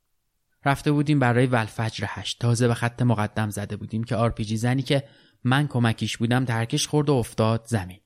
رفته 0.65 0.91
بودیم 0.91 1.19
برای 1.19 1.45
والفجر 1.45 2.05
هشت. 2.07 2.39
تازه 2.39 2.67
به 2.67 2.73
خط 2.73 3.01
مقدم 3.01 3.49
زده 3.49 3.75
بودیم 3.75 4.03
که 4.03 4.15
آرپیجی 4.15 4.57
زنی 4.57 4.81
که 4.81 5.03
من 5.43 5.67
کمکیش 5.67 6.17
بودم 6.17 6.45
ترکش 6.45 6.87
خورد 6.87 7.09
و 7.09 7.13
افتاد 7.13 7.65
زمین. 7.67 7.99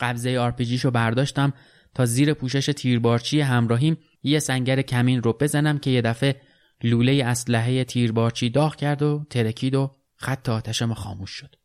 قبضه 0.00 0.38
آرپیجیشو 0.38 0.90
برداشتم 0.90 1.52
تا 1.94 2.06
زیر 2.06 2.34
پوشش 2.34 2.66
تیربارچی 2.66 3.40
همراهیم 3.40 3.96
یه 4.22 4.38
سنگر 4.38 4.82
کمین 4.82 5.22
رو 5.22 5.32
بزنم 5.32 5.78
که 5.78 5.90
یه 5.90 6.02
دفعه 6.02 6.40
لوله 6.82 7.24
اسلحه 7.24 7.84
تیربارچی 7.84 8.50
داغ 8.50 8.76
کرد 8.76 9.02
و 9.02 9.26
ترکید 9.30 9.74
و 9.74 9.96
خط 10.16 10.48
آتش 10.48 10.82
ما 10.82 10.94
خاموش 10.94 11.30
شد. 11.30 11.56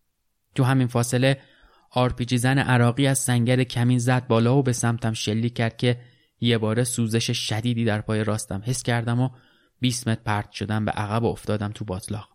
تو 0.55 0.63
همین 0.63 0.87
فاصله 0.87 1.41
آرپیجی 1.95 2.37
زن 2.37 2.57
عراقی 2.57 3.07
از 3.07 3.19
سنگر 3.19 3.63
کمین 3.63 3.99
زد 3.99 4.27
بالا 4.27 4.57
و 4.57 4.63
به 4.63 4.73
سمتم 4.73 5.13
شلیک 5.13 5.53
کرد 5.53 5.77
که 5.77 5.99
یه 6.39 6.57
باره 6.57 6.83
سوزش 6.83 7.31
شدیدی 7.31 7.85
در 7.85 8.01
پای 8.01 8.23
راستم 8.23 8.61
حس 8.65 8.83
کردم 8.83 9.19
و 9.19 9.29
20 9.79 10.07
متر 10.07 10.21
پرت 10.25 10.51
شدم 10.51 10.85
به 10.85 10.91
عقب 10.91 11.23
و 11.23 11.25
افتادم 11.25 11.71
تو 11.71 11.85
باتلاق. 11.85 12.29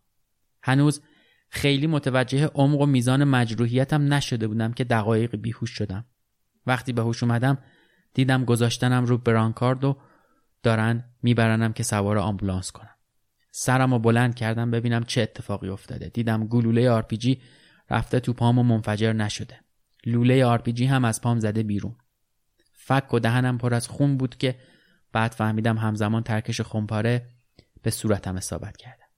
هنوز 0.62 1.02
خیلی 1.50 1.86
متوجه 1.86 2.46
عمق 2.46 2.80
و 2.80 2.86
میزان 2.86 3.24
مجروحیتم 3.24 4.14
نشده 4.14 4.48
بودم 4.48 4.72
که 4.72 4.84
دقایقی 4.84 5.36
بیهوش 5.36 5.70
شدم. 5.70 6.04
وقتی 6.66 6.92
به 6.92 7.02
هوش 7.02 7.22
اومدم 7.22 7.58
دیدم 8.14 8.44
گذاشتنم 8.44 9.04
رو 9.04 9.18
برانکارد 9.18 9.84
و 9.84 9.96
دارن 10.62 11.04
میبرنم 11.22 11.72
که 11.72 11.82
سوار 11.82 12.18
آمبولانس 12.18 12.72
کنم. 12.72 12.94
سرم 13.50 13.92
رو 13.92 13.98
بلند 13.98 14.34
کردم 14.34 14.70
ببینم 14.70 15.04
چه 15.04 15.22
اتفاقی 15.22 15.68
افتاده. 15.68 16.08
دیدم 16.08 16.46
گلوله 16.46 16.90
آرپیجی 16.90 17.40
رفته 17.90 18.20
تو 18.20 18.32
پام 18.32 18.58
و 18.58 18.62
منفجر 18.62 19.12
نشده. 19.12 19.60
لوله 20.06 20.44
آرپیجی 20.44 20.84
هم 20.84 21.04
از 21.04 21.20
پام 21.20 21.40
زده 21.40 21.62
بیرون. 21.62 21.96
فک 22.72 23.14
و 23.14 23.18
دهنم 23.18 23.58
پر 23.58 23.74
از 23.74 23.88
خون 23.88 24.16
بود 24.16 24.36
که 24.36 24.58
بعد 25.12 25.32
فهمیدم 25.32 25.78
همزمان 25.78 26.22
ترکش 26.22 26.60
خونپاره 26.60 27.28
به 27.82 27.90
صورتم 27.90 28.36
اصابت 28.36 28.76
کرده. 28.76 29.08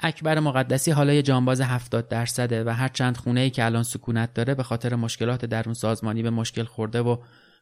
اکبر 0.00 0.40
مقدسی 0.40 0.90
حالا 0.90 1.12
یه 1.12 1.22
جانباز 1.22 1.60
70 1.60 2.08
درصده 2.08 2.64
و 2.64 2.68
هر 2.68 2.88
چند 2.88 3.16
خونه 3.16 3.40
ای 3.40 3.50
که 3.50 3.64
الان 3.64 3.82
سکونت 3.82 4.34
داره 4.34 4.54
به 4.54 4.62
خاطر 4.62 4.94
مشکلات 4.94 5.44
درون 5.44 5.74
سازمانی 5.74 6.22
به 6.22 6.30
مشکل 6.30 6.64
خورده 6.64 7.00
و 7.00 7.16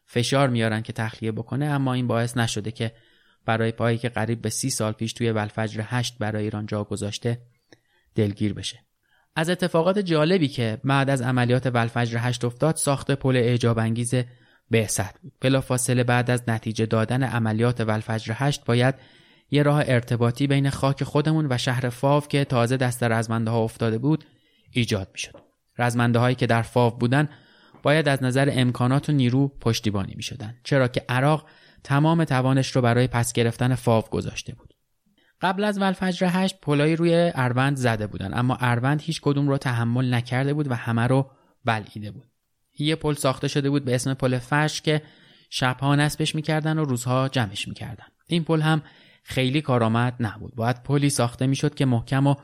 فشار 0.07 0.49
میارن 0.49 0.83
که 0.83 0.93
تخلیه 0.93 1.33
بکنه 1.33 1.67
اما 1.67 1.95
این 1.95 2.07
باعث 2.07 2.37
نشده 2.37 2.71
که 2.71 2.93
برای 3.47 3.73
پایی 3.73 3.99
که 3.99 4.09
قریب 4.09 4.43
به 4.43 4.51
سی 4.51 4.71
سال 4.71 4.93
پیش 4.93 5.13
توی 5.13 5.31
ولفجر 5.31 5.85
هشت 5.87 6.19
برای 6.19 6.45
ایران 6.45 6.67
جا 6.67 6.85
گذاشته 6.85 7.43
دلگیر 8.15 8.55
بشه. 8.55 8.79
از 9.37 9.51
اتفاقات 9.51 9.99
جالبی 9.99 10.49
که 10.49 10.79
بعد 10.85 11.11
از 11.11 11.23
عملیات 11.23 11.67
ولفجر 11.67 12.19
هشت 12.21 12.45
افتاد 12.45 12.77
ساخت 12.77 13.11
پل 13.11 13.37
اعجاب 13.37 13.79
انگیز 13.79 14.15
بعثت 14.71 15.21
بود 15.21 15.33
بلافاصله 15.41 16.05
بعد 16.05 16.31
از 16.31 16.43
نتیجه 16.49 16.87
دادن 16.87 17.23
عملیات 17.23 17.81
ولفجر 17.81 18.35
هشت 18.37 18.65
باید 18.65 18.95
یه 19.51 19.63
راه 19.63 19.83
ارتباطی 19.87 20.47
بین 20.47 20.71
خاک 20.71 21.05
خودمون 21.05 21.47
و 21.51 21.59
شهر 21.59 21.89
فاو 21.89 22.21
که 22.21 22.45
تازه 22.45 22.77
دست 22.77 23.03
رزمنده 23.03 23.51
ها 23.51 23.59
افتاده 23.59 23.99
بود 23.99 24.25
ایجاد 24.71 25.09
می‌شد. 25.13 25.37
رزمنده 25.79 26.19
هایی 26.19 26.35
که 26.35 26.47
در 26.47 26.63
فاو 26.63 26.99
بودن 26.99 27.29
باید 27.83 28.09
از 28.09 28.23
نظر 28.23 28.49
امکانات 28.53 29.09
و 29.09 29.13
نیرو 29.13 29.49
پشتیبانی 29.49 30.15
می 30.17 30.23
شدن. 30.23 30.55
چرا 30.65 30.89
که 30.89 31.05
عراق 31.09 31.47
تمام 31.85 32.25
توانش 32.25 32.77
رو 32.77 32.83
برای 32.83 33.07
پس 33.07 33.33
گرفتن 33.33 33.75
فاو 33.75 34.05
گذاشته 34.11 34.55
بود. 34.55 34.72
قبل 35.43 35.65
از 35.65 35.79
والفجر 35.79 36.29
هشت 36.31 36.61
پلایی 36.61 36.97
روی 36.97 37.33
اروند 37.35 37.77
زده 37.77 38.07
بودن 38.07 38.39
اما 38.39 38.57
اروند 38.61 39.03
هیچ 39.03 39.21
کدوم 39.21 39.49
رو 39.49 39.59
تحمل 39.59 40.15
نکرده 40.15 40.55
بود 40.55 40.71
و 40.71 40.75
همه 40.75 41.07
رو 41.07 41.31
بلعیده 41.65 42.11
بود. 42.11 42.27
یه 42.79 42.97
پل 42.97 43.15
ساخته 43.15 43.49
شده 43.49 43.71
بود 43.71 43.85
به 43.85 43.95
اسم 43.95 44.15
پل 44.15 44.39
فرش 44.39 44.83
که 44.83 45.03
شبها 45.51 45.97
نصبش 45.97 46.35
می‌کردن 46.35 46.79
و 46.79 46.85
روزها 46.85 47.29
جمعش 47.29 47.69
می‌کردن. 47.69 48.05
این 48.27 48.45
پل 48.45 48.61
هم 48.61 48.83
خیلی 49.25 49.61
کارآمد 49.61 50.17
نبود 50.21 50.55
باید 50.55 50.83
پلی 50.83 51.11
ساخته 51.11 51.47
می‌شد 51.47 51.75
که 51.75 51.87
محکم 51.87 52.27
و 52.27 52.35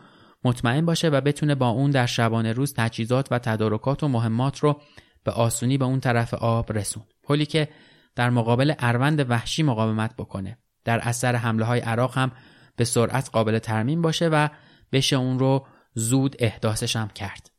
مطمئن 0.45 0.87
باشه 0.87 1.09
و 1.09 1.21
بتونه 1.21 1.55
با 1.55 1.69
اون 1.69 1.91
در 1.91 2.07
شبانه 2.07 2.53
روز 2.53 2.75
تجهیزات 2.77 3.29
و 3.31 3.39
تدارکات 3.39 4.03
و 4.03 4.09
مهمات 4.09 4.59
رو 4.59 4.81
به 5.25 5.31
آسونی 5.31 5.79
به 5.79 5.85
اون 5.85 6.01
طرف 6.01 6.35
آب 6.35 6.73
رسوند 6.73 7.03
پلی 7.23 7.47
که 7.47 7.69
در 8.17 8.31
مقابل 8.31 8.75
اروند 8.79 9.31
وحشی 9.31 9.63
مقاومت 9.63 10.17
بکنه 10.17 10.59
در 10.85 10.99
اثر 10.99 11.37
حمله 11.37 11.65
های 11.65 11.81
عراق 11.81 12.19
هم 12.19 12.33
به 12.79 12.85
سرعت 12.85 13.31
قابل 13.33 13.59
ترمیم 13.59 14.03
باشه 14.03 14.29
و 14.29 14.49
بشه 14.93 15.17
اون 15.17 15.38
رو 15.38 15.67
زود 15.95 16.37
احداثش 16.38 16.97
هم 16.97 17.09
کرد 17.09 17.51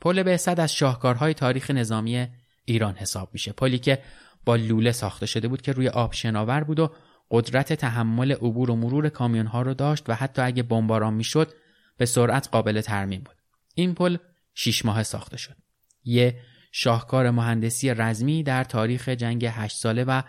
پل 0.00 0.22
بعثت 0.22 0.60
از 0.60 0.74
شاهکارهای 0.74 1.34
تاریخ 1.34 1.70
نظامی 1.70 2.26
ایران 2.64 2.94
حساب 2.94 3.30
میشه 3.32 3.52
پلی 3.52 3.78
که 3.78 3.98
با 4.44 4.56
لوله 4.56 4.92
ساخته 4.92 5.26
شده 5.26 5.48
بود 5.48 5.62
که 5.62 5.72
روی 5.72 5.88
آب 5.88 6.12
شناور 6.12 6.64
بود 6.64 6.80
و 6.80 6.92
قدرت 7.30 7.72
تحمل 7.72 8.32
عبور 8.32 8.70
و 8.70 8.76
مرور 8.76 9.08
کامیون 9.08 9.46
ها 9.46 9.62
رو 9.62 9.74
داشت 9.74 10.10
و 10.10 10.14
حتی 10.14 10.42
اگه 10.42 10.62
بمباران 10.62 11.14
می‌شد 11.14 11.52
به 11.96 12.06
سرعت 12.06 12.48
قابل 12.52 12.80
ترمیم 12.80 13.22
بود. 13.22 13.36
این 13.74 13.94
پل 13.94 14.16
شیش 14.54 14.84
ماه 14.84 15.02
ساخته 15.02 15.36
شد. 15.36 15.56
یه 16.04 16.40
شاهکار 16.72 17.30
مهندسی 17.30 17.94
رزمی 17.94 18.42
در 18.42 18.64
تاریخ 18.64 19.08
جنگ 19.08 19.46
هشت 19.46 19.76
ساله 19.76 20.04
و 20.04 20.22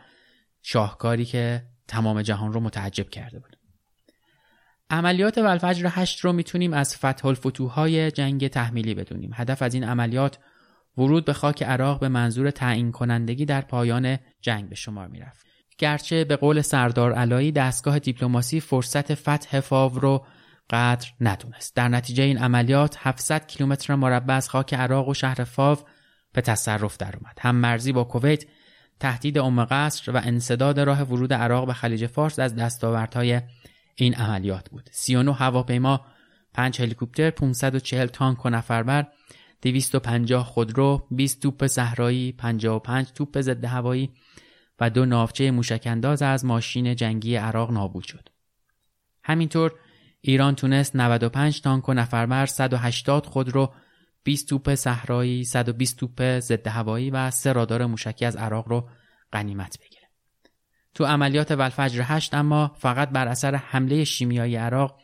شاهکاری 0.61 1.25
که 1.25 1.65
تمام 1.87 2.21
جهان 2.21 2.53
رو 2.53 2.59
متعجب 2.59 3.09
کرده 3.09 3.39
بود. 3.39 3.48
عملیات 4.89 5.37
ولفجر 5.37 5.87
هشت 5.91 6.19
رو 6.19 6.33
می‌تونیم 6.33 6.73
از 6.73 6.97
فتح 6.97 7.25
الفتوهای 7.25 8.11
جنگ 8.11 8.47
تحمیلی 8.47 8.93
بدونیم. 8.93 9.31
هدف 9.33 9.61
از 9.61 9.73
این 9.73 9.83
عملیات 9.83 10.39
ورود 10.97 11.25
به 11.25 11.33
خاک 11.33 11.63
عراق 11.63 11.99
به 11.99 12.09
منظور 12.09 12.51
تعیین 12.51 12.91
کنندگی 12.91 13.45
در 13.45 13.61
پایان 13.61 14.17
جنگ 14.41 14.69
به 14.69 14.75
شمار 14.75 15.07
می‌رفت. 15.07 15.45
گرچه 15.77 16.23
به 16.23 16.35
قول 16.35 16.61
سردار 16.61 17.13
علایی 17.13 17.51
دستگاه 17.51 17.99
دیپلماسی 17.99 18.59
فرصت 18.59 19.13
فتح 19.13 19.59
فاو 19.59 19.99
رو 19.99 20.25
قدر 20.69 21.07
ندونست 21.21 21.75
در 21.75 21.87
نتیجه 21.87 22.23
این 22.23 22.37
عملیات 22.37 22.97
700 22.99 23.47
کیلومتر 23.47 23.95
مربع 23.95 24.33
از 24.33 24.49
خاک 24.49 24.73
عراق 24.73 25.07
و 25.07 25.13
شهر 25.13 25.43
فاو 25.43 25.77
به 26.33 26.41
تصرف 26.41 26.97
در 26.97 27.15
اومد 27.17 27.37
هم 27.41 27.55
مرزی 27.55 27.91
با 27.91 28.03
کویت 28.03 28.43
تهدید 28.99 29.37
ام 29.37 29.65
قصر 29.65 30.11
و 30.11 30.21
انصداد 30.23 30.79
راه 30.79 31.01
ورود 31.01 31.33
عراق 31.33 31.67
به 31.67 31.73
خلیج 31.73 32.05
فارس 32.05 32.39
از 32.39 32.55
دستاوردهای 32.55 33.41
این 34.03 34.15
عملیات 34.15 34.69
بود 34.69 34.89
39 34.91 35.33
هواپیما 35.33 36.05
5 36.53 36.81
هلیکوپتر 36.81 37.29
540 37.29 38.07
تانک 38.07 38.45
و 38.45 38.49
نفربر 38.49 39.07
250 39.61 40.45
خودرو 40.45 41.07
20 41.11 41.41
توپ 41.41 41.67
صحرایی 41.67 42.31
55 42.31 43.07
توپ 43.11 43.41
ضد 43.41 43.65
هوایی 43.65 44.11
و 44.79 44.89
دو 44.89 45.05
نافچه 45.05 45.51
موشکانداز 45.51 46.21
از 46.21 46.45
ماشین 46.45 46.95
جنگی 46.95 47.35
عراق 47.35 47.71
نابود 47.71 48.03
شد. 48.03 48.29
همینطور 49.23 49.71
ایران 50.21 50.55
تونست 50.55 50.95
95 50.95 51.61
تانک 51.61 51.89
و 51.89 51.93
نفربر 51.93 52.45
180 52.45 53.25
خودرو 53.25 53.73
20 54.23 54.49
توپ 54.49 54.75
صحرایی 54.75 55.43
120 55.43 55.99
توپ 55.99 56.39
ضد 56.39 56.67
هوایی 56.67 57.09
و 57.09 57.31
سه 57.31 57.53
رادار 57.53 57.85
موشکی 57.85 58.25
از 58.25 58.35
عراق 58.35 58.67
رو 58.67 58.89
غنیمت 59.33 59.79
بگیره. 59.79 59.88
تو 60.99 61.05
عملیات 61.05 61.51
ولفجر 61.51 62.01
8 62.05 62.33
اما 62.33 62.71
فقط 62.77 63.09
بر 63.09 63.27
اثر 63.27 63.55
حمله 63.55 64.03
شیمیایی 64.03 64.55
عراق 64.55 64.99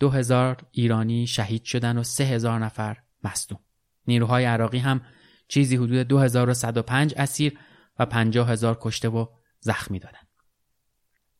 2000 0.00 0.56
ایرانی 0.70 1.26
شهید 1.26 1.64
شدن 1.64 1.98
و 1.98 2.02
3000 2.02 2.58
نفر 2.58 2.96
مصدوم. 3.24 3.58
نیروهای 4.06 4.44
عراقی 4.44 4.78
هم 4.78 5.00
چیزی 5.48 5.76
حدود 5.76 5.96
2105 5.96 7.14
اسیر 7.16 7.58
و 7.98 8.06
پنجاه 8.06 8.50
هزار 8.50 8.78
کشته 8.80 9.08
و 9.08 9.26
زخمی 9.60 9.98
دادن. 9.98 10.18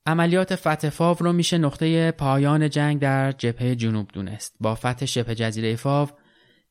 عملیات 0.07 0.57
فتح 0.57 0.89
فاو 0.89 1.17
رو 1.21 1.33
میشه 1.33 1.59
نقطه 1.59 2.11
پایان 2.11 2.71
جنگ 2.71 3.01
در 3.01 3.33
جبهه 3.33 3.75
جنوب 3.75 4.11
دونست. 4.13 4.57
با 4.61 4.75
فتح 4.75 5.07
شبه 5.07 5.35
جزیره 5.35 5.77
فاو 5.77 6.09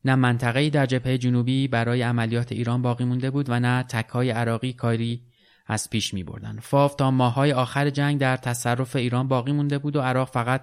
نه 0.04 0.14
منطقه‌ای 0.14 0.70
در 0.70 0.86
جبهه 0.86 1.18
جنوبی 1.18 1.68
برای 1.68 2.02
عملیات 2.02 2.52
ایران 2.52 2.82
باقی 2.82 3.04
مونده 3.04 3.30
بود 3.30 3.46
و 3.48 3.60
نه 3.60 3.82
تکهای 3.82 4.30
عراقی 4.30 4.72
کاری 4.72 5.22
از 5.66 5.90
پیش 5.90 6.14
می 6.14 6.24
بردن. 6.24 6.58
فاو 6.62 6.90
تا 6.90 7.10
ماهای 7.10 7.52
آخر 7.52 7.90
جنگ 7.90 8.20
در 8.20 8.36
تصرف 8.36 8.96
ایران 8.96 9.28
باقی 9.28 9.52
مونده 9.52 9.78
بود 9.78 9.96
و 9.96 10.00
عراق 10.00 10.28
فقط 10.28 10.60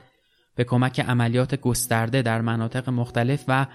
به 0.56 0.64
کمک 0.64 1.00
عملیات 1.00 1.56
گسترده 1.56 2.22
در 2.22 2.42
مناطق 2.42 2.90
مختلف 2.90 3.44
و 3.48 3.68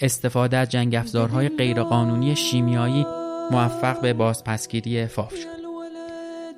استفاده 0.00 0.56
از 0.56 0.68
جنگ 0.68 0.94
افزارهای 0.94 1.48
غیرقانونی 1.48 2.36
شیمیایی 2.36 3.06
موفق 3.50 4.00
به 4.00 4.12
بازپسگیری 4.12 5.06
فاف 5.06 5.34
شد 5.34 5.56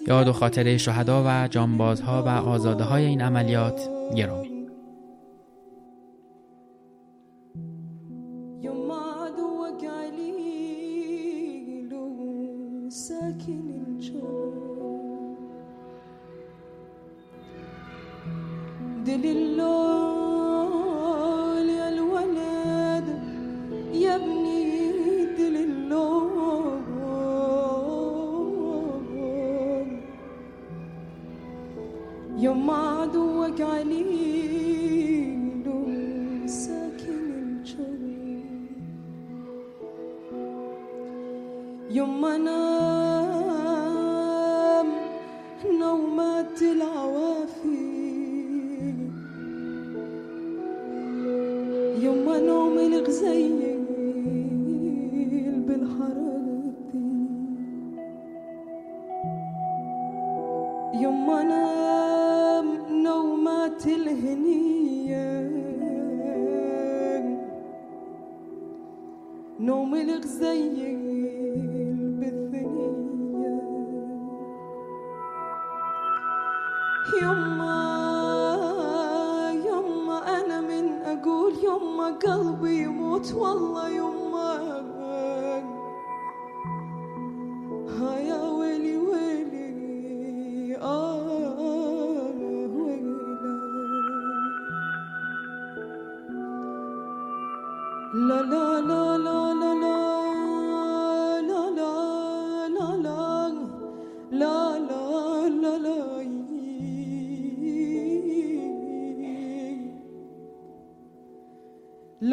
یاد 0.07 0.29
و 0.29 0.33
خاطره 0.33 0.79
شهدا 0.79 1.25
و 1.27 1.49
جانبازها 1.49 2.23
و 2.23 2.29
آزاده 2.29 2.85
های 2.85 3.05
این 3.05 3.23
عملیات 3.23 3.81
گرامی 4.17 4.58
delillo. 19.17 20.08
والله 83.48 83.87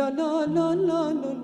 la 0.10 0.46
la 0.46 0.46
la 0.46 0.74
la 0.76 1.14
la 1.14 1.35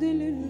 دل 0.00 0.49